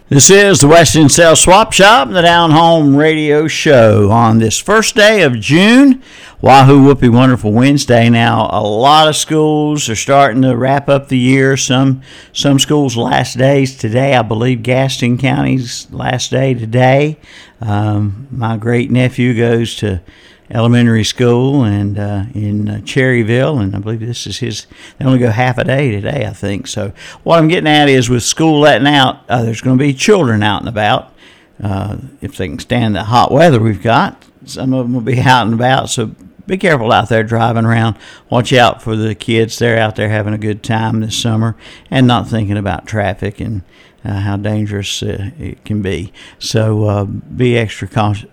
This 0.10 0.30
is 0.30 0.62
the 0.62 0.70
West 0.70 0.95
End 0.95 1.12
Sales 1.12 1.41
Swap 1.41 1.74
Shop, 1.74 2.08
the 2.08 2.22
Down 2.22 2.51
Home 2.51 2.95
Radio 2.95 3.45
Show 3.49 4.10
on 4.10 4.39
this 4.39 4.58
first 4.58 4.95
day 4.95 5.22
of 5.24 5.38
June. 5.38 6.01
Wahoo 6.39 6.80
Whoopie 6.80 7.12
Wonderful 7.14 7.51
Wednesday. 7.51 8.10
Now, 8.10 8.49
a 8.49 8.64
lot 8.64 9.10
of 9.10 9.18
schools 9.18 9.89
are 9.89 9.97
starting 9.97 10.43
to 10.43 10.55
wrap 10.55 10.88
up 10.88 11.10
the 11.10 11.18
year. 11.18 11.58
Some 11.58 12.01
some 12.32 12.58
schools' 12.58 12.95
last 12.95 13.38
days 13.38 13.76
today. 13.78 14.16
I 14.16 14.22
believe 14.22 14.64
Gaston 14.64 15.18
County's 15.18 15.91
last 15.91 16.32
day 16.32 16.53
today. 16.53 17.20
Um, 17.60 18.30
my 18.32 18.55
great 18.55 18.89
nephew 18.89 19.36
goes 19.36 19.76
to 19.76 20.01
elementary 20.50 21.04
school 21.04 21.64
and 21.64 22.00
uh, 22.00 22.26
in 22.34 22.70
uh, 22.70 22.74
Cherryville, 22.78 23.62
and 23.62 23.76
I 23.76 23.80
believe 23.80 24.00
this 24.00 24.26
is 24.28 24.39
his. 24.39 24.68
They 24.98 25.06
only 25.06 25.20
go 25.20 25.30
half 25.30 25.58
a 25.58 25.64
day 25.64 25.91
today, 25.91 26.26
I 26.26 26.34
think. 26.34 26.68
So 26.68 26.93
what 27.24 27.39
I'm 27.39 27.48
getting 27.48 27.68
at 27.68 27.89
is 27.89 28.10
with 28.10 28.24
school 28.24 28.60
letting 28.60 28.88
out, 28.88 29.24
uh, 29.30 29.43
there's 29.43 29.62
going 29.62 29.78
to 29.78 29.84
be 29.84 29.93
children 29.93 30.43
out 30.43 30.62
and 30.62 30.70
about. 30.70 31.14
Uh, 31.62 31.98
if 32.22 32.38
they 32.38 32.48
can 32.48 32.60
stand 32.60 32.95
the 32.95 33.06
hot 33.06 33.32
weather 33.32 33.60
we've 33.60 33.82
got, 33.82 34.24
some 34.45 34.74
of 34.74 34.86
them 34.86 34.93
will 34.93 35.02
be 35.02 35.20
out 35.22 35.45
and 35.45 35.54
about. 35.54 35.89
So 35.89 36.16
be 36.45 36.58
careful 36.58 36.91
out 36.91 37.10
there 37.10 37.24
driving 37.24 37.66
around. 37.66 37.98
Watch 38.30 38.54
out 38.54 38.82
for 38.82 38.95
the 38.95 39.16
kids. 39.16 39.60
They're 39.60 39.80
out 39.80 39.95
there 39.95 40.10
having 40.10 40.34
a 40.34 40.38
good 40.38 40.64
time 40.64 41.02
this 41.02 41.18
summer 41.18 41.58
and 41.91 42.08
not 42.08 42.28
thinking 42.28 42.58
about 42.58 42.88
traffic 42.88 43.41
and 43.41 43.64
uh, 44.06 44.22
how 44.22 44.38
dangerous 44.38 45.04
uh, 45.04 45.32
it 45.38 45.66
can 45.66 45.82
be. 45.82 46.14
So 46.39 46.86
uh, 46.86 47.04
be 47.04 47.58
extra 47.58 47.88
cautious 47.88 48.30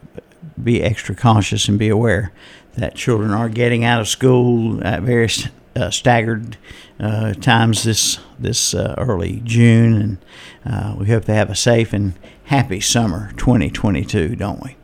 be 0.62 0.82
extra 0.82 1.14
cautious 1.14 1.68
and 1.68 1.78
be 1.78 1.88
aware 1.88 2.32
that 2.76 2.94
children 2.94 3.30
are 3.30 3.48
getting 3.48 3.84
out 3.84 4.00
of 4.00 4.08
school 4.08 4.84
at 4.84 5.02
various 5.02 5.48
uh, 5.76 5.90
staggered 5.90 6.56
uh, 7.00 7.34
times 7.34 7.82
this 7.84 8.18
this 8.38 8.74
uh, 8.74 8.94
early 8.98 9.40
June, 9.44 9.94
and 9.94 10.18
uh, 10.64 10.94
we 10.96 11.06
hope 11.06 11.24
they 11.24 11.34
have 11.34 11.50
a 11.50 11.56
safe 11.56 11.92
and 11.92 12.14
happy 12.44 12.80
summer 12.80 13.32
2022, 13.36 14.36
don't 14.36 14.62
we? 14.62 14.76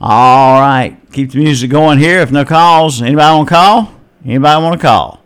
All 0.00 0.60
right, 0.60 0.98
keep 1.12 1.32
the 1.32 1.38
music 1.38 1.70
going 1.70 1.98
here. 1.98 2.20
If 2.20 2.30
no 2.30 2.44
calls, 2.44 3.00
anybody 3.00 3.36
want 3.36 3.48
to 3.48 3.54
call? 3.54 3.94
Anybody 4.24 4.62
want 4.62 4.80
to 4.80 4.86
call? 4.86 5.22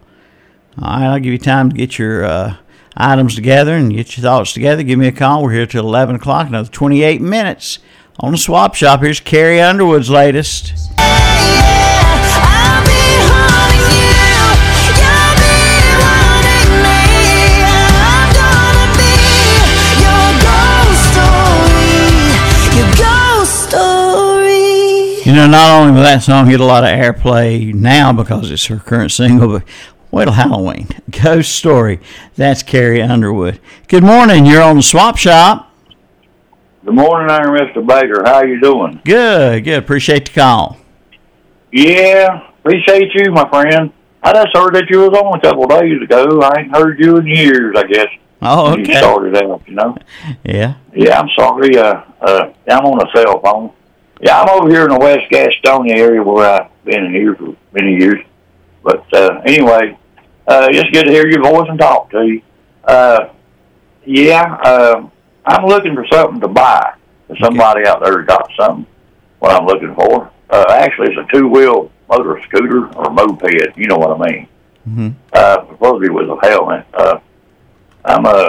All 0.80 1.00
right, 1.00 1.06
I'll 1.06 1.18
give 1.18 1.32
you 1.32 1.38
time 1.38 1.70
to 1.70 1.76
get 1.76 1.98
your 1.98 2.24
uh, 2.24 2.56
items 2.96 3.34
together 3.34 3.74
and 3.74 3.92
get 3.92 4.16
your 4.16 4.22
thoughts 4.22 4.52
together. 4.52 4.82
Give 4.82 4.98
me 4.98 5.08
a 5.08 5.12
call. 5.12 5.42
We're 5.42 5.52
here 5.52 5.66
till 5.66 5.84
11 5.84 6.16
o'clock, 6.16 6.48
another 6.48 6.68
28 6.68 7.20
minutes 7.20 7.78
on 8.20 8.32
the 8.32 8.38
swap 8.38 8.74
shop. 8.74 9.00
Here's 9.00 9.20
Carrie 9.20 9.60
Underwood's 9.60 10.10
latest. 10.10 10.74
You 25.26 25.34
know, 25.34 25.46
not 25.46 25.78
only 25.78 25.92
will 25.92 26.02
that 26.04 26.22
song 26.22 26.48
get 26.48 26.58
a 26.58 26.64
lot 26.64 26.84
of 26.84 26.88
airplay 26.88 27.74
now 27.74 28.14
because 28.14 28.50
it's 28.50 28.64
her 28.66 28.78
current 28.78 29.12
single, 29.12 29.58
but 29.58 29.68
wait 30.10 30.24
till 30.24 30.32
Halloween. 30.32 30.88
Ghost 31.10 31.52
Story. 31.54 32.00
That's 32.34 32.62
Carrie 32.62 33.02
Underwood. 33.02 33.60
Good 33.88 34.02
morning. 34.02 34.46
You're 34.46 34.62
on 34.62 34.76
the 34.76 34.82
swap 34.82 35.18
shop. 35.18 35.67
Good 36.88 36.94
morning, 36.94 37.28
there, 37.28 37.48
Mr. 37.48 37.86
Baker. 37.86 38.22
How 38.24 38.42
you 38.44 38.62
doing? 38.62 39.02
Good, 39.04 39.64
good. 39.64 39.78
Appreciate 39.78 40.24
the 40.24 40.32
call. 40.32 40.78
Yeah, 41.70 42.48
appreciate 42.60 43.12
you, 43.12 43.30
my 43.30 43.46
friend. 43.50 43.92
I 44.22 44.32
just 44.32 44.56
heard 44.56 44.74
that 44.74 44.88
you 44.88 45.00
was 45.00 45.10
on 45.10 45.38
a 45.38 45.40
couple 45.42 45.64
of 45.64 45.68
days 45.68 46.00
ago. 46.00 46.40
I 46.40 46.60
ain't 46.60 46.74
heard 46.74 46.98
you 46.98 47.18
in 47.18 47.26
years, 47.26 47.76
I 47.76 47.82
guess. 47.82 48.06
Oh, 48.40 48.72
okay. 48.72 48.90
You 48.90 48.94
started 48.96 49.36
out, 49.36 49.68
you 49.68 49.74
know. 49.74 49.98
Yeah. 50.44 50.76
Yeah, 50.94 51.20
I'm 51.20 51.28
sorry. 51.38 51.76
Uh, 51.76 52.04
uh, 52.22 52.54
I'm 52.70 52.86
on 52.86 53.06
a 53.06 53.12
cell 53.14 53.38
phone. 53.42 53.70
Yeah, 54.22 54.40
I'm 54.40 54.48
over 54.48 54.70
here 54.70 54.84
in 54.84 54.88
the 54.88 54.98
West 54.98 55.30
Gastonia 55.30 55.94
area 55.94 56.22
where 56.22 56.48
I've 56.48 56.84
been 56.86 57.04
in 57.04 57.12
here 57.12 57.34
for 57.34 57.54
many 57.74 57.98
years. 57.98 58.24
But 58.82 59.04
uh, 59.12 59.42
anyway, 59.44 59.98
uh, 60.46 60.72
just 60.72 60.90
good 60.94 61.04
to 61.04 61.10
hear 61.10 61.28
your 61.28 61.42
voice 61.42 61.68
and 61.68 61.78
talk 61.78 62.10
to 62.12 62.26
you. 62.26 62.40
Uh, 62.82 63.28
yeah, 64.06 64.54
uh, 64.62 65.10
I'm 65.48 65.66
looking 65.66 65.94
for 65.94 66.06
something 66.12 66.40
to 66.40 66.48
buy. 66.48 66.94
If 67.28 67.38
somebody 67.38 67.86
out 67.86 68.02
there 68.02 68.22
got 68.22 68.50
something, 68.58 68.86
what 69.38 69.52
I'm 69.52 69.66
looking 69.66 69.94
for. 69.94 70.30
Uh, 70.50 70.64
actually, 70.70 71.08
it's 71.12 71.18
a 71.18 71.36
two-wheel 71.36 71.90
motor 72.08 72.40
scooter 72.44 72.88
or 72.94 73.10
moped. 73.10 73.76
You 73.76 73.86
know 73.86 73.96
what 73.96 74.20
I 74.20 74.30
mean? 74.30 74.48
Mm-hmm. 74.88 75.08
Uh, 75.32 75.66
supposedly 75.68 76.10
with 76.10 76.28
a 76.30 76.38
helmet. 76.42 76.86
Uh, 76.94 77.20
I'm 78.04 78.24
uh, 78.24 78.48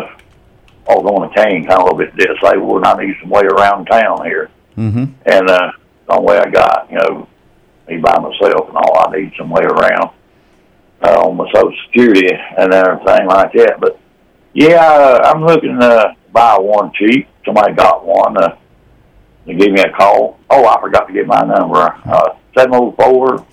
also 0.87 1.07
on 1.09 1.29
a 1.29 1.33
cane, 1.35 1.65
kind 1.65 1.79
of 1.81 1.87
a 1.89 1.95
little 1.95 1.97
bit 1.97 2.15
disabled, 2.15 2.77
and 2.77 2.85
I 2.85 3.05
need 3.05 3.15
some 3.21 3.29
way 3.29 3.43
around 3.43 3.85
town 3.85 4.23
here. 4.25 4.49
Mm-hmm. 4.77 5.05
And 5.25 5.49
uh, 5.49 5.71
the 6.07 6.13
only 6.13 6.25
way 6.27 6.37
I 6.37 6.49
got, 6.49 6.87
you 6.89 6.97
know, 6.97 7.27
me 7.87 7.97
by 7.97 8.17
myself 8.19 8.69
and 8.69 8.77
all, 8.77 9.07
I 9.07 9.17
need 9.17 9.33
some 9.37 9.49
way 9.49 9.63
around 9.63 10.11
uh, 11.01 11.21
on 11.21 11.35
my 11.35 11.51
Social 11.53 11.73
Security 11.85 12.29
and 12.57 12.73
everything 12.73 13.27
like 13.27 13.51
that. 13.53 13.77
But 13.79 13.99
yeah, 14.53 14.81
uh, 14.81 15.31
I'm 15.33 15.45
looking 15.45 15.79
to 15.79 16.15
buy 16.31 16.57
one 16.57 16.91
cheap. 16.93 17.27
Somebody 17.45 17.73
got 17.73 18.05
one. 18.05 18.37
Uh, 18.37 18.55
they 19.45 19.55
gave 19.55 19.71
me 19.71 19.81
a 19.81 19.91
call. 19.91 20.39
Oh, 20.49 20.65
I 20.65 20.79
forgot 20.81 21.07
to 21.07 21.13
get 21.13 21.27
my 21.27 21.41
number. 21.41 21.77
Uh, 21.77 22.35
704 22.57 23.45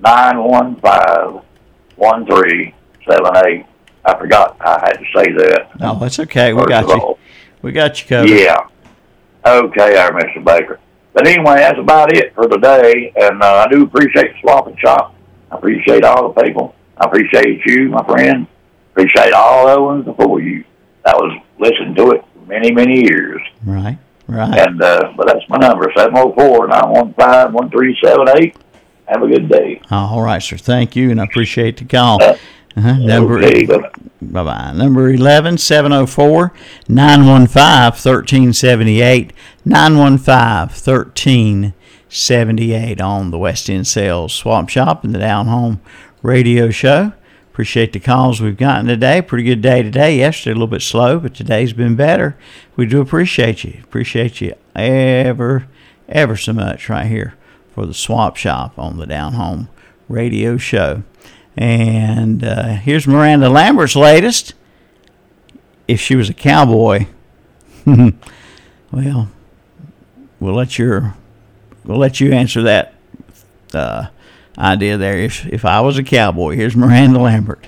915 0.00 1.42
1378. 1.96 3.66
I 4.06 4.18
forgot 4.18 4.56
I 4.60 4.80
had 4.80 4.92
to 4.94 5.04
say 5.16 5.32
that. 5.32 5.80
No, 5.80 5.98
that's 5.98 6.18
okay. 6.20 6.52
We 6.52 6.66
got 6.66 6.86
you. 6.86 6.94
all. 6.94 7.18
We 7.62 7.72
got 7.72 8.00
you 8.00 8.08
covered. 8.08 8.28
Yeah. 8.28 8.68
Okay, 9.46 9.92
there, 9.92 10.10
Mr. 10.12 10.44
Baker. 10.44 10.80
But 11.14 11.26
anyway, 11.26 11.56
that's 11.56 11.78
about 11.78 12.14
it 12.14 12.34
for 12.34 12.48
today. 12.48 13.12
And 13.16 13.42
uh, 13.42 13.66
I 13.66 13.72
do 13.72 13.84
appreciate 13.84 14.32
the 14.32 14.40
swap 14.40 14.66
and 14.66 14.78
shop. 14.78 15.14
I 15.50 15.56
appreciate 15.56 16.04
all 16.04 16.32
the 16.32 16.42
people. 16.42 16.74
I 16.98 17.06
appreciate 17.06 17.64
you, 17.66 17.88
my 17.88 18.04
friend. 18.04 18.46
Appreciate 18.92 19.32
all 19.32 19.66
the 19.72 19.80
ones 19.80 20.04
before 20.04 20.40
you. 20.40 20.64
That 21.04 21.16
was 21.16 21.40
listening 21.58 21.94
to 21.96 22.12
it 22.12 22.24
for 22.32 22.40
many, 22.46 22.72
many 22.72 23.02
years. 23.02 23.42
Right. 23.64 23.98
Right. 24.26 24.58
And 24.58 24.80
uh, 24.82 25.12
but 25.16 25.26
that's 25.26 25.46
my 25.50 25.58
number, 25.58 25.92
704-915-1378. 25.92 28.56
Have 29.06 29.22
a 29.22 29.28
good 29.28 29.50
day. 29.50 29.82
All 29.90 30.22
right, 30.22 30.42
sir. 30.42 30.56
Thank 30.56 30.96
you, 30.96 31.10
and 31.10 31.20
I 31.20 31.24
appreciate 31.24 31.76
the 31.76 31.84
call. 31.84 32.22
Uh-huh. 32.76 32.94
Number 32.94 33.38
okay, 33.38 33.66
bye 33.66 34.42
bye. 34.42 34.72
Number 34.72 35.08
eleven 35.10 35.58
seven 35.58 35.92
zero 35.92 36.06
four 36.06 36.52
nine 36.88 37.24
one 37.24 37.46
five 37.46 37.96
thirteen 37.96 38.52
seventy 38.52 39.00
eight 39.00 39.32
nine 39.64 39.96
one 39.96 40.18
five 40.18 40.72
thirteen 40.72 41.72
seventy 42.08 42.72
eight 42.72 43.00
on 43.00 43.30
the 43.30 43.38
West 43.38 43.70
End 43.70 43.86
Sales 43.86 44.34
Swap 44.34 44.68
Shop 44.68 45.04
and 45.04 45.14
the 45.14 45.20
Down 45.20 45.46
Home 45.46 45.80
Radio 46.22 46.70
Show. 46.70 47.12
Appreciate 47.54 47.92
the 47.92 48.00
calls 48.00 48.40
we've 48.40 48.56
gotten 48.56 48.86
today. 48.86 49.22
Pretty 49.22 49.44
good 49.44 49.62
day 49.62 49.80
today. 49.80 50.18
Yesterday 50.18 50.50
a 50.50 50.54
little 50.54 50.66
bit 50.66 50.82
slow, 50.82 51.20
but 51.20 51.36
today's 51.36 51.72
been 51.72 51.94
better. 51.94 52.36
We 52.74 52.84
do 52.84 53.00
appreciate 53.00 53.62
you. 53.62 53.78
Appreciate 53.84 54.40
you 54.40 54.56
ever, 54.74 55.68
ever 56.08 56.36
so 56.36 56.52
much 56.52 56.88
right 56.88 57.06
here 57.06 57.36
for 57.72 57.86
the 57.86 57.94
Swap 57.94 58.34
Shop 58.34 58.76
on 58.76 58.96
the 58.96 59.06
Down 59.06 59.34
Home 59.34 59.68
Radio 60.08 60.56
Show. 60.56 61.04
And 61.56 62.42
uh, 62.42 62.70
here's 62.70 63.06
Miranda 63.06 63.48
Lambert's 63.48 63.94
latest. 63.94 64.54
If 65.86 66.00
she 66.00 66.16
was 66.16 66.28
a 66.28 66.34
cowboy, 66.34 67.06
well, 67.86 69.28
we'll 70.40 70.54
let 70.54 70.76
your 70.76 71.14
we'll 71.84 71.98
let 71.98 72.18
you 72.18 72.32
answer 72.32 72.62
that 72.62 72.94
uh, 73.72 74.08
idea 74.58 74.96
there. 74.96 75.18
If 75.18 75.46
if 75.46 75.64
I 75.64 75.80
was 75.80 75.98
a 75.98 76.04
cowboy, 76.04 76.56
here's 76.56 76.76
Miranda 76.76 77.18
Lambert. 77.18 77.66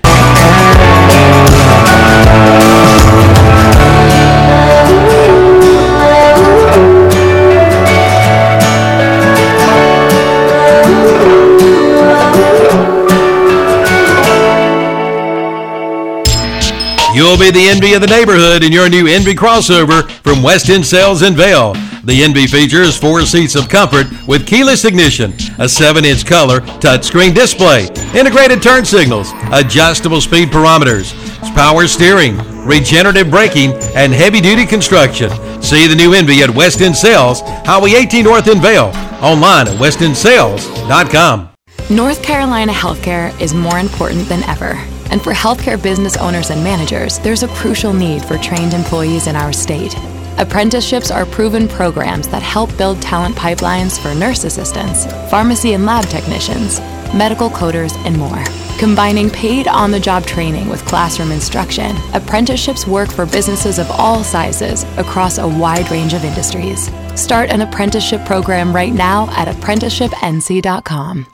You'll 17.17 17.39
be 17.39 17.51
the 17.51 17.71
envy 17.71 17.95
of 17.95 18.03
the 18.03 18.09
neighborhood 18.09 18.63
in 18.63 18.73
your 18.73 18.91
new 18.91 19.07
Envy 19.07 19.35
crossover 19.35 20.07
from 20.21 20.43
West 20.43 20.69
End 20.69 20.85
Sales 20.85 21.23
in 21.23 21.35
Vale. 21.35 21.73
The 22.05 22.23
Envy 22.23 22.47
features 22.47 22.95
four 22.95 23.23
seats 23.23 23.55
of 23.55 23.71
comfort 23.71 24.07
with 24.29 24.47
keyless 24.47 24.85
ignition, 24.85 25.33
a 25.57 25.65
7-inch 25.65 26.27
color 26.27 26.61
touchscreen 26.61 27.35
display, 27.35 27.89
integrated 28.15 28.63
turn 28.63 28.85
signals, 28.85 29.33
adjustable 29.51 30.21
speed 30.21 30.51
parameters, 30.51 31.15
power 31.55 31.87
steering, 31.87 32.37
regenerative 32.67 33.31
braking, 33.31 33.73
and 33.95 34.13
heavy-duty 34.13 34.67
construction. 34.67 35.31
See 35.63 35.87
the 35.87 35.97
new 35.97 36.13
Envy 36.13 36.43
at 36.43 36.51
West 36.51 36.83
End 36.83 36.95
Sales, 36.95 37.41
Highway 37.65 37.93
18 37.93 38.25
North 38.25 38.47
in 38.47 38.61
Vale. 38.61 38.93
Online 39.23 39.69
at 39.69 39.79
westendSales.com. 39.79 41.49
North 41.89 42.23
Carolina 42.23 42.73
healthcare 42.73 43.41
is 43.41 43.55
more 43.55 43.79
important 43.79 44.29
than 44.29 44.43
ever. 44.43 44.79
And 45.17 45.25
for 45.25 45.33
healthcare 45.33 45.83
business 45.83 46.19
owners 46.19 46.51
and 46.51 46.63
managers, 46.63 47.19
there's 47.21 47.43
a 47.43 47.49
crucial 47.49 47.95
need 47.95 48.23
for 48.23 48.37
trained 48.37 48.75
employees 48.75 49.29
in 49.29 49.35
our 49.35 49.51
state. 49.51 49.97
Apprenticeships 50.37 51.11
are 51.11 51.25
proven 51.25 51.69
programs 51.69 52.29
that 52.29 52.43
help 52.43 52.77
build 52.77 53.01
talent 53.01 53.35
pipelines 53.35 53.99
for 53.99 54.15
nurse 54.15 54.45
assistants, 54.45 55.07
pharmacy 55.31 55.73
and 55.73 55.87
lab 55.87 56.05
technicians, 56.05 56.81
medical 57.15 57.49
coders, 57.49 57.97
and 58.05 58.19
more. 58.19 58.45
Combining 58.79 59.31
paid 59.31 59.69
on 59.69 59.91
the 59.91 59.99
job 59.99 60.27
training 60.27 60.69
with 60.69 60.85
classroom 60.85 61.33
instruction, 61.33 61.97
apprenticeships 62.13 62.87
work 62.87 63.11
for 63.11 63.25
businesses 63.25 63.79
of 63.79 63.91
all 63.93 64.23
sizes 64.23 64.85
across 64.99 65.39
a 65.39 65.49
wide 65.49 65.91
range 65.91 66.13
of 66.13 66.25
industries. 66.25 66.91
Start 67.19 67.49
an 67.49 67.63
apprenticeship 67.63 68.23
program 68.27 68.71
right 68.77 68.93
now 68.93 69.31
at 69.31 69.49
apprenticeshipnc.com. 69.49 71.27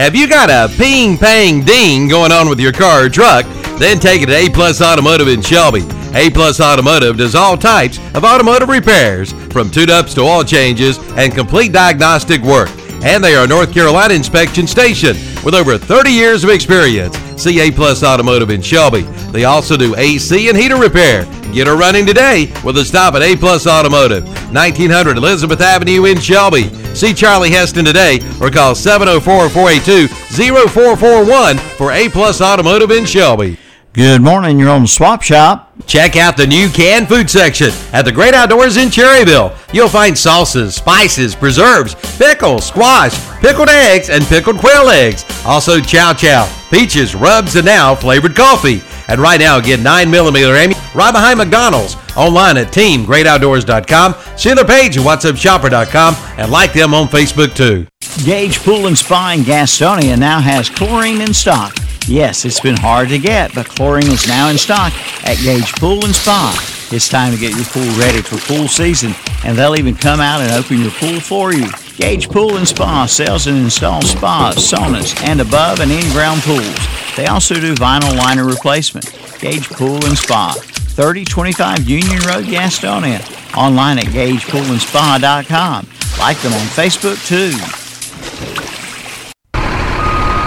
Have 0.00 0.16
you 0.16 0.26
got 0.26 0.48
a 0.48 0.74
ping 0.78 1.18
pang 1.18 1.62
ding 1.62 2.08
going 2.08 2.32
on 2.32 2.48
with 2.48 2.58
your 2.58 2.72
car 2.72 3.04
or 3.04 3.10
truck? 3.10 3.44
Then 3.78 3.98
take 3.98 4.22
it 4.22 4.26
to 4.28 4.34
A 4.34 4.48
Plus 4.48 4.80
Automotive 4.80 5.28
in 5.28 5.42
Shelby. 5.42 5.82
A 6.14 6.30
Plus 6.30 6.58
Automotive 6.58 7.18
does 7.18 7.34
all 7.34 7.54
types 7.54 7.98
of 8.14 8.24
automotive 8.24 8.70
repairs, 8.70 9.32
from 9.52 9.70
tune-ups 9.70 10.14
to 10.14 10.22
oil 10.22 10.42
changes 10.42 10.98
and 11.18 11.34
complete 11.34 11.72
diagnostic 11.72 12.40
work. 12.40 12.70
And 13.04 13.22
they 13.22 13.34
are 13.34 13.44
a 13.44 13.46
North 13.46 13.74
Carolina 13.74 14.14
inspection 14.14 14.66
station 14.66 15.18
with 15.44 15.54
over 15.54 15.76
30 15.76 16.10
years 16.10 16.44
of 16.44 16.48
experience. 16.48 17.14
See 17.36 17.60
A 17.60 17.70
Plus 17.70 18.02
Automotive 18.02 18.48
in 18.48 18.62
Shelby. 18.62 19.02
They 19.32 19.44
also 19.44 19.76
do 19.76 19.94
AC 19.96 20.48
and 20.48 20.56
heater 20.56 20.76
repair. 20.76 21.26
Get 21.52 21.66
her 21.66 21.76
running 21.76 22.06
today 22.06 22.50
with 22.64 22.78
a 22.78 22.86
stop 22.86 23.16
at 23.16 23.22
A 23.22 23.36
Plus 23.36 23.66
Automotive, 23.66 24.24
1900 24.50 25.18
Elizabeth 25.18 25.60
Avenue 25.60 26.06
in 26.06 26.18
Shelby. 26.18 26.70
See 26.94 27.12
Charlie 27.14 27.50
Heston 27.50 27.84
today 27.84 28.18
or 28.40 28.50
call 28.50 28.74
704-482-0441 28.74 31.58
for 31.76 31.92
A 31.92 32.08
Plus 32.08 32.40
Automotive 32.40 32.90
in 32.90 33.04
Shelby. 33.06 33.56
Good 33.92 34.22
morning. 34.22 34.60
You're 34.60 34.70
on 34.70 34.86
Swap 34.86 35.20
Shop. 35.20 35.72
Check 35.86 36.14
out 36.16 36.36
the 36.36 36.46
new 36.46 36.68
canned 36.68 37.08
food 37.08 37.28
section 37.28 37.70
at 37.92 38.04
the 38.04 38.12
Great 38.12 38.34
Outdoors 38.34 38.76
in 38.76 38.88
Cherryville. 38.88 39.52
You'll 39.72 39.88
find 39.88 40.16
sauces, 40.16 40.76
spices, 40.76 41.34
preserves, 41.34 41.96
pickles, 42.16 42.66
squash, 42.66 43.18
pickled 43.40 43.68
eggs, 43.68 44.08
and 44.08 44.22
pickled 44.26 44.58
quail 44.58 44.90
eggs. 44.90 45.24
Also, 45.44 45.80
chow 45.80 46.12
chow, 46.12 46.48
peaches, 46.70 47.16
rubs, 47.16 47.56
and 47.56 47.66
now 47.66 47.96
flavored 47.96 48.36
coffee. 48.36 48.80
And 49.10 49.20
right 49.20 49.40
now, 49.40 49.60
get 49.60 49.80
9mm 49.80 50.56
Amy 50.56 50.74
right 50.94 51.12
behind 51.12 51.38
McDonald's. 51.38 51.96
Online 52.16 52.56
at 52.58 52.68
teamgreatoutdoors.com. 52.68 54.14
See 54.38 54.54
their 54.54 54.64
page 54.64 54.96
at 54.96 55.04
whatsupshopper.com 55.04 56.14
and 56.38 56.50
like 56.50 56.72
them 56.72 56.94
on 56.94 57.08
Facebook 57.08 57.54
too. 57.54 57.86
Gage 58.24 58.60
Pool 58.60 58.86
and 58.86 58.96
Spa 58.96 59.32
in 59.36 59.40
Gastonia 59.40 60.18
now 60.18 60.40
has 60.40 60.70
chlorine 60.70 61.20
in 61.20 61.34
stock. 61.34 61.76
Yes, 62.06 62.44
it's 62.44 62.60
been 62.60 62.76
hard 62.76 63.08
to 63.10 63.18
get, 63.18 63.54
but 63.54 63.68
chlorine 63.68 64.10
is 64.10 64.26
now 64.26 64.48
in 64.48 64.58
stock 64.58 64.92
at 65.26 65.38
Gage 65.38 65.72
Pool 65.74 66.04
and 66.04 66.14
Spa. 66.14 66.88
It's 66.92 67.08
time 67.08 67.32
to 67.32 67.38
get 67.38 67.54
your 67.54 67.66
pool 67.66 67.86
ready 67.98 68.20
for 68.20 68.36
pool 68.38 68.66
season, 68.66 69.14
and 69.44 69.56
they'll 69.56 69.76
even 69.76 69.94
come 69.94 70.18
out 70.20 70.40
and 70.40 70.50
open 70.52 70.80
your 70.80 70.90
pool 70.92 71.20
for 71.20 71.52
you. 71.52 71.68
Gage 72.00 72.30
Pool 72.30 72.56
and 72.56 72.66
Spa 72.66 73.04
sells 73.04 73.46
and 73.46 73.58
installs 73.58 74.10
spas, 74.10 74.56
saunas, 74.56 75.14
and 75.22 75.38
above 75.38 75.80
and 75.80 75.92
in-ground 75.92 76.40
pools. 76.40 76.74
They 77.14 77.26
also 77.26 77.54
do 77.54 77.74
vinyl 77.74 78.16
liner 78.16 78.46
replacement. 78.46 79.04
Gage 79.38 79.68
Pool 79.68 80.02
and 80.06 80.16
Spa, 80.16 80.54
3025 80.54 81.86
Union 81.86 82.18
Road, 82.26 82.46
Gastonia. 82.46 83.20
Online 83.54 83.98
at 83.98 84.06
gagepoolandspa.com. 84.06 85.88
Like 86.18 86.38
them 86.38 86.54
on 86.54 86.66
Facebook 86.68 87.20
too. 87.28 87.50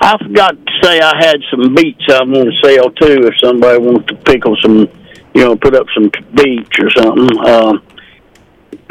I 0.00 0.18
forgot 0.18 0.56
to 0.56 0.72
say 0.82 1.00
I 1.00 1.16
had 1.16 1.36
some 1.50 1.74
beets 1.74 2.02
I'm 2.08 2.32
going 2.32 2.46
to 2.46 2.58
sell 2.62 2.90
too. 2.90 3.26
If 3.26 3.34
somebody 3.42 3.78
wants 3.78 4.06
to 4.08 4.14
pickle 4.16 4.56
some, 4.62 4.88
you 5.34 5.44
know, 5.44 5.54
put 5.54 5.74
up 5.74 5.86
some 5.94 6.10
beets 6.34 6.78
or 6.80 6.90
something, 6.90 7.38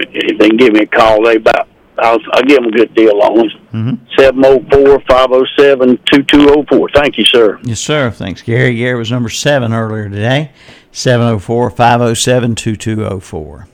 uh, 0.08 0.38
they 0.40 0.48
can 0.50 0.58
give 0.58 0.74
me 0.74 0.82
a 0.82 0.86
call. 0.88 1.24
They 1.24 1.36
about 1.36 1.68
I'll, 1.98 2.18
I'll 2.34 2.44
give 2.44 2.58
them 2.58 2.68
a 2.68 2.72
good 2.72 2.94
deal 2.96 3.22
on 3.22 3.50
them. 3.72 4.08
Seven 4.18 4.44
zero 4.44 4.60
four 4.72 5.02
five 5.08 5.30
zero 5.30 5.46
seven 5.58 6.00
two 6.12 6.24
two 6.24 6.42
zero 6.42 6.66
four. 6.70 6.90
Thank 6.94 7.18
you, 7.18 7.26
sir. 7.26 7.60
Yes, 7.64 7.80
sir. 7.80 8.10
Thanks, 8.12 8.42
Gary. 8.42 8.76
Gary 8.76 8.98
was 8.98 9.12
number 9.12 9.30
seven 9.30 9.74
earlier 9.74 10.10
today. 10.10 10.52
704 10.94 11.70
507 11.70 12.56
2204. 12.56 13.68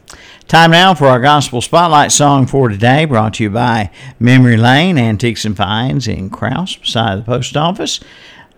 Time 0.47 0.71
now 0.71 0.93
for 0.93 1.07
our 1.07 1.19
Gospel 1.19 1.61
Spotlight 1.61 2.11
song 2.11 2.45
for 2.45 2.69
today, 2.69 3.05
brought 3.05 3.33
to 3.35 3.43
you 3.43 3.49
by 3.49 3.89
Memory 4.19 4.55
Lane 4.55 4.97
Antiques 4.97 5.43
and 5.43 5.57
Finds 5.57 6.07
in 6.07 6.29
Crouse, 6.29 6.75
beside 6.77 7.17
the 7.19 7.23
post 7.23 7.57
office. 7.57 7.99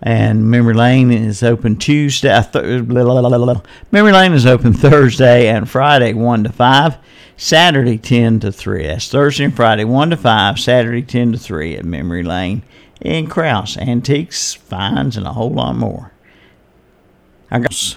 And 0.02 0.50
Memory 0.50 0.74
Lane 0.74 1.10
is 1.10 1.42
open 1.42 1.76
Tuesday. 1.76 2.42
Th- 2.52 2.86
blah, 2.86 3.04
blah, 3.04 3.38
blah. 3.38 3.60
Memory 3.90 4.12
Lane 4.12 4.32
is 4.32 4.46
open 4.46 4.72
Thursday 4.72 5.48
and 5.48 5.68
Friday, 5.68 6.14
1 6.14 6.44
to 6.44 6.52
5. 6.52 6.96
Saturday, 7.36 7.98
10 7.98 8.40
to 8.40 8.52
3. 8.52 8.86
That's 8.86 9.08
Thursday 9.08 9.44
and 9.44 9.56
Friday, 9.56 9.84
1 9.84 10.10
to 10.10 10.16
5. 10.16 10.58
Saturday, 10.58 11.02
10 11.02 11.32
to 11.32 11.38
3 11.38 11.76
at 11.76 11.84
Memory 11.84 12.22
Lane 12.22 12.62
in 13.00 13.26
Crouse. 13.26 13.76
Antiques, 13.76 14.54
finds, 14.54 15.16
and 15.16 15.26
a 15.26 15.32
whole 15.32 15.50
lot 15.50 15.76
more. 15.76 16.12
I 17.50 17.58
got. 17.58 17.96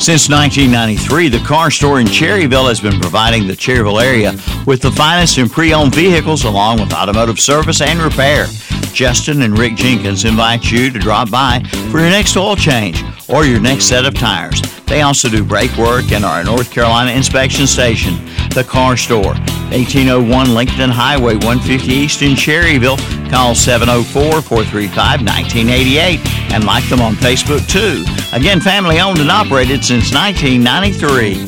Since 0.00 0.30
1993, 0.30 1.28
the 1.28 1.46
car 1.46 1.70
store 1.70 2.00
in 2.00 2.06
Cherryville 2.06 2.68
has 2.68 2.80
been 2.80 2.98
providing 2.98 3.46
the 3.46 3.52
Cherryville 3.52 4.02
area 4.02 4.32
with 4.64 4.80
the 4.80 4.90
finest 4.90 5.36
in 5.36 5.46
pre 5.46 5.74
owned 5.74 5.94
vehicles 5.94 6.44
along 6.44 6.80
with 6.80 6.94
automotive 6.94 7.38
service 7.38 7.82
and 7.82 8.00
repair. 8.00 8.46
Justin 8.94 9.42
and 9.42 9.58
Rick 9.58 9.74
Jenkins 9.74 10.24
invite 10.24 10.72
you 10.72 10.90
to 10.90 10.98
drop 10.98 11.30
by 11.30 11.62
for 11.90 12.00
your 12.00 12.08
next 12.08 12.34
oil 12.38 12.56
change 12.56 13.04
or 13.32 13.44
your 13.44 13.60
next 13.60 13.84
set 13.84 14.04
of 14.04 14.14
tires. 14.14 14.60
They 14.86 15.02
also 15.02 15.28
do 15.28 15.44
brake 15.44 15.76
work 15.76 16.10
and 16.12 16.24
are 16.24 16.40
a 16.40 16.44
North 16.44 16.70
Carolina 16.70 17.12
inspection 17.12 17.66
station. 17.66 18.14
The 18.54 18.64
Car 18.64 18.96
Store, 18.96 19.34
1801 19.70 20.54
Lincoln 20.54 20.90
Highway 20.90 21.34
150 21.34 21.92
East 21.92 22.22
in 22.22 22.32
Cherryville. 22.32 22.98
Call 23.30 23.54
704 23.54 24.42
435 24.42 25.20
1988 25.22 26.20
and 26.52 26.64
like 26.64 26.88
them 26.88 27.00
on 27.00 27.14
Facebook 27.14 27.66
too. 27.68 28.04
Again, 28.36 28.60
family 28.60 28.98
owned 28.98 29.20
and 29.20 29.30
operated 29.30 29.84
since 29.84 30.12
1993. 30.12 31.46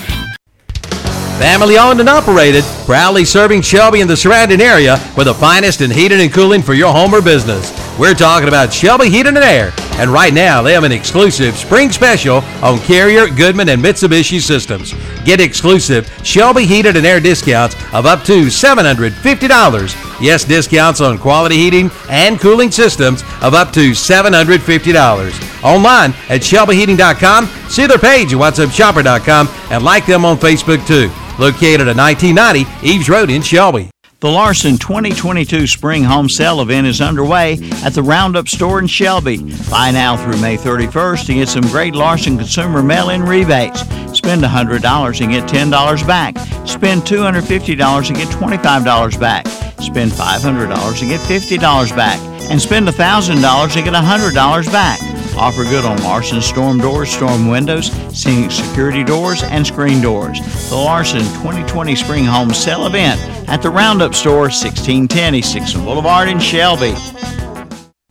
Family 1.38 1.76
owned 1.76 1.98
and 1.98 2.08
operated, 2.08 2.62
proudly 2.86 3.24
serving 3.24 3.62
Shelby 3.62 4.00
and 4.00 4.08
the 4.08 4.16
surrounding 4.16 4.60
area 4.60 4.96
with 5.16 5.26
the 5.26 5.34
finest 5.34 5.80
in 5.80 5.90
heating 5.90 6.20
and 6.20 6.32
cooling 6.32 6.62
for 6.62 6.74
your 6.74 6.92
home 6.92 7.12
or 7.12 7.20
business. 7.20 7.72
We're 7.98 8.14
talking 8.14 8.46
about 8.46 8.72
Shelby 8.72 9.10
Heating 9.10 9.34
and 9.34 9.44
Air, 9.44 9.72
and 10.02 10.10
right 10.10 10.34
now 10.34 10.62
they 10.62 10.72
have 10.72 10.82
an 10.82 10.90
exclusive 10.90 11.56
spring 11.56 11.88
special 11.88 12.38
on 12.60 12.80
Carrier, 12.80 13.28
Goodman, 13.28 13.68
and 13.68 13.80
Mitsubishi 13.80 14.40
systems. 14.40 14.94
Get 15.24 15.40
exclusive 15.40 16.10
Shelby 16.24 16.66
Heated 16.66 16.96
and 16.96 17.06
Air 17.06 17.20
discounts 17.20 17.76
of 17.94 18.04
up 18.04 18.24
to 18.24 18.46
$750. 18.46 20.20
Yes, 20.20 20.44
discounts 20.44 21.00
on 21.00 21.18
quality 21.18 21.54
heating 21.54 21.88
and 22.10 22.40
cooling 22.40 22.72
systems 22.72 23.22
of 23.42 23.54
up 23.54 23.72
to 23.74 23.92
$750. 23.92 25.62
Online 25.62 26.10
at 26.28 26.42
shelbyheating.com, 26.42 27.46
see 27.68 27.86
their 27.86 27.98
page 27.98 28.32
at 28.32 28.40
whatsupshopper.com, 28.40 29.48
and 29.70 29.84
like 29.84 30.04
them 30.06 30.24
on 30.24 30.36
Facebook 30.36 30.84
too. 30.84 31.12
Located 31.38 31.86
at 31.86 31.96
1990 31.96 32.66
Eves 32.84 33.08
Road 33.08 33.30
in 33.30 33.40
Shelby. 33.40 33.91
The 34.22 34.30
Larson 34.30 34.78
2022 34.78 35.66
Spring 35.66 36.04
Home 36.04 36.28
Sale 36.28 36.60
event 36.60 36.86
is 36.86 37.00
underway 37.00 37.58
at 37.82 37.92
the 37.92 38.04
Roundup 38.04 38.46
store 38.46 38.78
in 38.78 38.86
Shelby. 38.86 39.38
Buy 39.68 39.90
now 39.90 40.16
through 40.16 40.40
May 40.40 40.56
31st 40.56 41.26
to 41.26 41.34
get 41.34 41.48
some 41.48 41.62
great 41.62 41.96
Larson 41.96 42.36
consumer 42.38 42.84
mail 42.84 43.10
in 43.10 43.24
rebates. 43.24 43.80
Spend 44.16 44.44
$100 44.44 45.20
and 45.20 45.32
get 45.32 45.48
$10 45.48 46.06
back. 46.06 46.38
Spend 46.68 47.02
$250 47.02 48.08
and 48.08 48.16
get 48.16 48.28
$25 48.28 49.18
back. 49.18 49.48
Spend 49.80 50.12
$500 50.12 51.00
and 51.00 51.10
get 51.10 51.20
$50 51.22 51.96
back. 51.96 52.20
And 52.48 52.62
spend 52.62 52.86
$1,000 52.86 53.76
and 53.76 53.84
get 53.84 53.92
$100 53.92 54.72
back. 54.72 55.11
Offer 55.36 55.64
good 55.64 55.84
on 55.84 55.96
Larson 56.02 56.40
storm 56.42 56.78
doors, 56.78 57.10
storm 57.10 57.48
windows, 57.48 57.90
scenic 58.16 58.50
security 58.50 59.02
doors, 59.02 59.42
and 59.42 59.66
screen 59.66 60.00
doors. 60.00 60.38
The 60.68 60.76
Larson 60.76 61.20
2020 61.20 61.96
Spring 61.96 62.24
Home 62.24 62.52
Sale 62.52 62.86
event 62.86 63.20
at 63.48 63.62
the 63.62 63.70
Roundup 63.70 64.14
Store, 64.14 64.42
1610 64.42 65.34
East 65.34 65.54
Dixon 65.54 65.84
Boulevard 65.84 66.28
in 66.28 66.38
Shelby. 66.38 66.94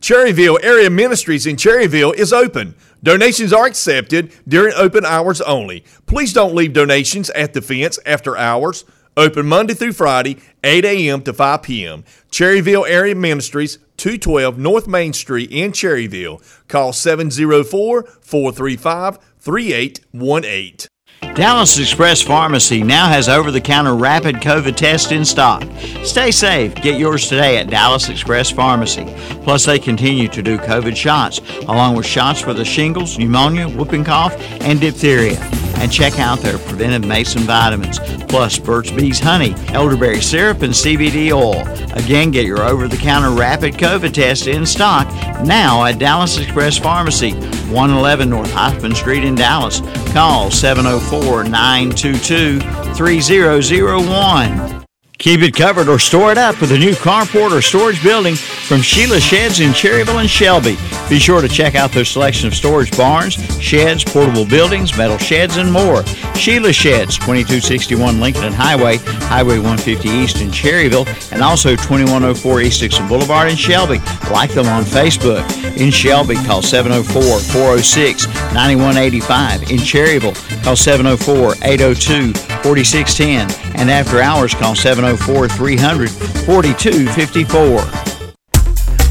Cherryville 0.01 0.57
Area 0.63 0.89
Ministries 0.89 1.45
in 1.45 1.55
Cherryville 1.57 2.15
is 2.15 2.34
open. 2.34 2.74
Donations 3.03 3.53
are 3.53 3.67
accepted 3.67 4.34
during 4.47 4.74
open 4.74 5.05
hours 5.05 5.41
only. 5.41 5.84
Please 6.07 6.34
don't 6.34 6.55
leave 6.55 6.74
donations 6.74 7.30
at 7.30 7.53
the 7.53 7.61
fence 7.61 7.99
after 8.05 8.36
hours. 8.36 8.84
Open 9.22 9.45
Monday 9.45 9.76
through 9.76 9.93
Friday, 9.93 10.38
8 10.63 10.84
a.m. 10.84 11.22
to 11.22 11.32
5 11.32 11.61
p.m. 11.61 12.03
Cherryville 12.32 12.89
Area 12.89 13.13
Ministries, 13.13 13.78
212 13.97 14.57
North 14.57 14.88
Main 14.88 15.13
Street 15.13 15.51
in 15.51 15.74
Cherryville. 15.74 16.41
Call 16.67 16.91
704 16.91 18.01
435 18.19 19.19
3818. 19.38 20.88
Dallas 21.36 21.80
Express 21.80 22.22
Pharmacy 22.22 22.84
now 22.84 23.08
has 23.08 23.30
over 23.30 23.52
the 23.52 23.62
counter 23.62 23.96
rapid 23.96 24.36
COVID 24.36 24.76
test 24.76 25.14
in 25.14 25.24
stock. 25.24 25.64
Stay 26.04 26.30
safe. 26.30 26.76
Get 26.76 27.00
yours 27.00 27.30
today 27.30 27.58
at 27.58 27.70
Dallas 27.70 28.10
Express 28.10 28.52
Pharmacy. 28.52 29.06
Plus, 29.44 29.66
they 29.66 29.80
continue 29.80 30.28
to 30.28 30.42
do 30.42 30.58
COVID 30.58 30.96
shots, 30.96 31.40
along 31.62 31.96
with 31.96 32.06
shots 32.06 32.42
for 32.42 32.54
the 32.54 32.66
shingles, 32.66 33.18
pneumonia, 33.18 33.70
whooping 33.70 34.04
cough, 34.04 34.36
and 34.62 34.82
diphtheria. 34.82 35.40
And 35.76 35.92
check 35.92 36.20
out 36.20 36.40
their 36.40 36.60
preventive 36.60 37.08
Mason 37.08 37.42
vitamins, 37.44 37.98
plus 38.28 38.60
Burt's 38.60 38.92
Bees 38.92 39.20
honey, 39.20 39.56
elderberry 39.70 40.22
syrup, 40.22 40.62
and 40.62 40.74
CBD 40.74 41.32
oil. 41.32 41.62
Again, 41.98 42.32
get 42.32 42.46
your 42.46 42.62
over 42.62 42.88
the 42.88 42.98
counter 42.98 43.32
rapid 43.32 43.76
COVID 43.76 44.14
test 44.14 44.48
in 44.48 44.66
stock 44.66 45.08
now 45.44 45.84
at 45.86 45.98
Dallas 45.98 46.38
Express 46.38 46.78
Pharmacy, 46.78 47.32
111 47.72 48.30
North 48.30 48.52
Hoffman 48.52 48.94
Street 48.94 49.24
in 49.24 49.34
Dallas. 49.34 49.82
Call 50.14 50.52
704 50.52 51.20
922 51.22 52.59
3001. 52.95 54.81
Keep 55.22 55.41
it 55.41 55.55
covered 55.55 55.88
or 55.88 55.99
store 55.99 56.32
it 56.32 56.39
up 56.39 56.59
with 56.59 56.72
a 56.72 56.78
new 56.80 56.93
carport 56.93 57.51
or 57.51 57.61
storage 57.61 58.01
building 58.01 58.34
from 58.34 58.82
Sheila 58.82 59.19
Sheds 59.19 59.59
in 59.59 59.69
Cherryville 59.69 60.19
and 60.19 60.28
Shelby. 60.28 60.78
Be 61.09 61.19
sure 61.19 61.41
to 61.41 61.47
check 61.47 61.76
out 61.76 61.91
their 61.91 62.05
selection 62.05 62.47
of 62.47 62.55
storage 62.55 62.97
barns, 62.97 63.36
sheds, 63.61 64.03
portable 64.03 64.47
buildings, 64.47 64.97
metal 64.97 65.19
sheds, 65.19 65.57
and 65.57 65.72
more. 65.72 66.03
Sheila 66.34 66.74
Sheds, 66.74 67.19
2261 67.19 68.19
Lincoln 68.19 68.51
Highway, 68.51 68.97
Highway 68.97 69.59
150 69.59 70.09
East 70.09 70.41
in 70.41 70.49
Cherryville, 70.49 71.05
and 71.32 71.43
also 71.43 71.76
2104 71.76 72.61
East 72.61 72.80
Dixon 72.80 73.07
Boulevard 73.07 73.47
in 73.47 73.55
Shelby. 73.55 73.99
Like 74.32 74.55
them 74.55 74.65
on 74.65 74.84
Facebook. 74.86 75.47
In 75.78 75.91
Shelby, 75.91 76.34
call 76.47 76.63
704 76.63 77.22
406 77.22 78.26
9185. 78.55 79.69
In 79.69 79.78
Cherryville, 79.78 80.63
call 80.63 80.76
704 80.76 81.57
802 81.61 82.51
4610. 82.64 83.80
And 83.80 83.89
after 83.89 84.22
hours, 84.22 84.53
call 84.53 84.76
704 84.76 85.47
300 85.47 86.09
4254. 86.09 88.12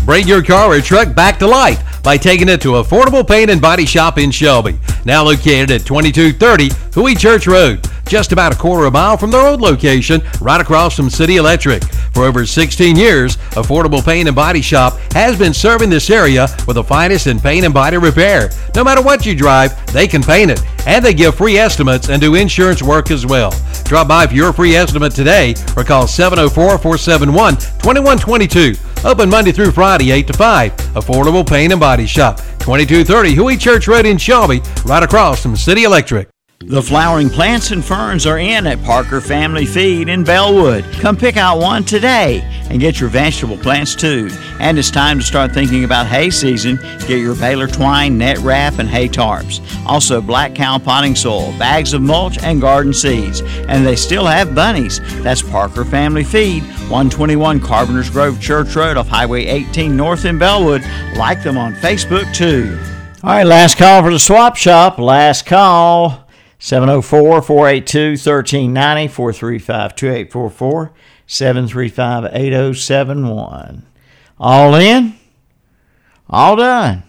Bring 0.05 0.27
your 0.27 0.43
car 0.43 0.73
or 0.73 0.81
truck 0.81 1.15
back 1.15 1.39
to 1.39 1.47
life 1.47 2.03
by 2.03 2.17
taking 2.17 2.49
it 2.49 2.61
to 2.63 2.73
Affordable 2.73 3.27
Paint 3.27 3.51
and 3.51 3.61
Body 3.61 3.87
Shop 3.87 4.19
in 4.19 4.31
Shelby. 4.31 4.79
Now 5.05 5.23
located 5.23 5.71
at 5.71 5.87
2230 5.87 6.71
Huey 6.95 7.15
Church 7.15 7.47
Road, 7.47 7.87
just 8.11 8.33
about 8.33 8.53
a 8.53 8.57
quarter 8.59 8.87
of 8.87 8.93
a 8.93 8.99
mile 8.99 9.17
from 9.17 9.31
their 9.31 9.47
old 9.47 9.61
location, 9.61 10.21
right 10.41 10.61
across 10.61 10.97
from 10.97 11.09
City 11.09 11.37
Electric. 11.37 11.85
For 12.13 12.25
over 12.25 12.45
16 12.45 12.97
years, 12.97 13.37
Affordable 13.53 14.05
Paint 14.05 14.27
and 14.27 14.35
Body 14.35 14.61
Shop 14.61 14.99
has 15.13 15.39
been 15.39 15.55
serving 15.55 15.91
this 15.91 16.11
area 16.11 16.49
with 16.67 16.75
the 16.75 16.83
finest 16.83 17.29
in 17.29 17.39
paint 17.39 17.65
and 17.65 17.73
body 17.73 17.99
repair. 17.99 18.51
No 18.75 18.83
matter 18.83 19.01
what 19.01 19.25
you 19.25 19.37
drive, 19.37 19.93
they 19.93 20.09
can 20.09 20.25
paint 20.25 20.51
it. 20.51 20.61
And 20.89 21.05
they 21.05 21.15
give 21.15 21.37
free 21.37 21.57
estimates 21.57 22.09
and 22.09 22.21
do 22.21 22.35
insurance 22.35 22.83
work 22.83 23.13
as 23.13 23.25
well. 23.25 23.55
Drop 23.85 24.09
by 24.09 24.27
for 24.27 24.35
your 24.35 24.53
free 24.53 24.75
estimate 24.75 25.15
today 25.15 25.55
or 25.77 25.85
call 25.85 26.09
704 26.09 26.79
471 26.79 27.55
2122. 27.55 28.75
Open 29.05 29.31
Monday 29.31 29.53
through 29.53 29.71
Friday, 29.71 30.11
8 30.11 30.27
to 30.27 30.33
5. 30.33 30.77
Affordable 30.95 31.49
Paint 31.49 31.73
and 31.73 31.81
Body 31.81 32.07
Shop, 32.07 32.39
2230 32.59 33.35
Huey 33.35 33.57
Church 33.57 33.87
Road 33.87 34.05
in 34.05 34.19
Shelby, 34.19 34.63
right 34.85 35.03
across 35.05 35.41
from 35.41 35.55
City 35.55 35.85
Electric. 35.85 36.29
The 36.67 36.83
flowering 36.83 37.31
plants 37.31 37.71
and 37.71 37.83
ferns 37.83 38.27
are 38.27 38.39
in 38.39 38.67
at 38.67 38.83
Parker 38.85 39.23
Family 39.23 39.65
Feed 39.65 40.11
in 40.11 40.23
Belwood. 40.25 40.85
Come 41.01 41.17
pick 41.17 41.39
out 41.39 41.59
one 41.59 41.85
today 41.85 42.43
and 42.69 42.79
get 42.79 43.01
your 43.01 43.09
vegetable 43.09 43.57
plants 43.57 43.95
too. 43.95 44.29
And 44.61 44.79
it's 44.79 44.91
time 44.91 45.19
to 45.19 45.25
start 45.25 45.53
thinking 45.53 45.85
about 45.85 46.07
hay 46.07 46.29
season. 46.29 46.77
Get 47.09 47.21
your 47.21 47.35
baler 47.35 47.67
twine, 47.67 48.19
net 48.19 48.37
wrap, 48.41 48.79
and 48.79 48.91
hay 48.91 49.09
tarps. 49.09 49.63
Also, 49.87 50.21
black 50.21 50.55
cow 50.55 50.77
potting 50.79 51.17
soil, 51.17 51.51
bags 51.59 51.95
of 51.95 52.03
mulch, 52.03 52.39
and 52.43 52.61
garden 52.61 52.93
seeds. 52.93 53.41
And 53.41 53.87
they 53.87 53.97
still 53.97 54.27
have 54.27 54.55
bunnies. 54.55 55.01
That's 55.23 55.41
Parker 55.41 55.87
Family 55.87 56.25
Feed, 56.25 56.63
121 56.63 57.61
Carpenter's 57.61 58.11
Grove 58.11 58.39
Church 58.39 58.77
Road 58.77 58.99
off 58.99 59.09
Highway 59.09 59.47
18 59.47 59.97
North 59.97 60.27
in 60.27 60.39
Belwood. 60.39 60.83
Like 61.17 61.43
them 61.43 61.57
on 61.57 61.73
Facebook 61.77 62.33
too. 62.35 62.79
All 63.25 63.31
right, 63.31 63.47
last 63.47 63.79
call 63.79 64.03
for 64.03 64.13
the 64.13 64.19
swap 64.19 64.57
shop. 64.57 64.99
Last 64.99 65.47
call. 65.47 66.30
704 66.63 67.41
482 67.41 68.11
1390 68.11 69.09
435 69.09 69.97
2844 69.97 70.93
735 71.27 72.25
8071. 72.35 73.87
All 74.39 74.75
in? 74.75 75.15
All 76.29 76.57
done? 76.57 77.03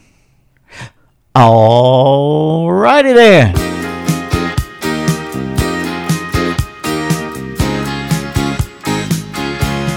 All 1.35 2.71
righty 2.71 3.11
then. 3.11 3.80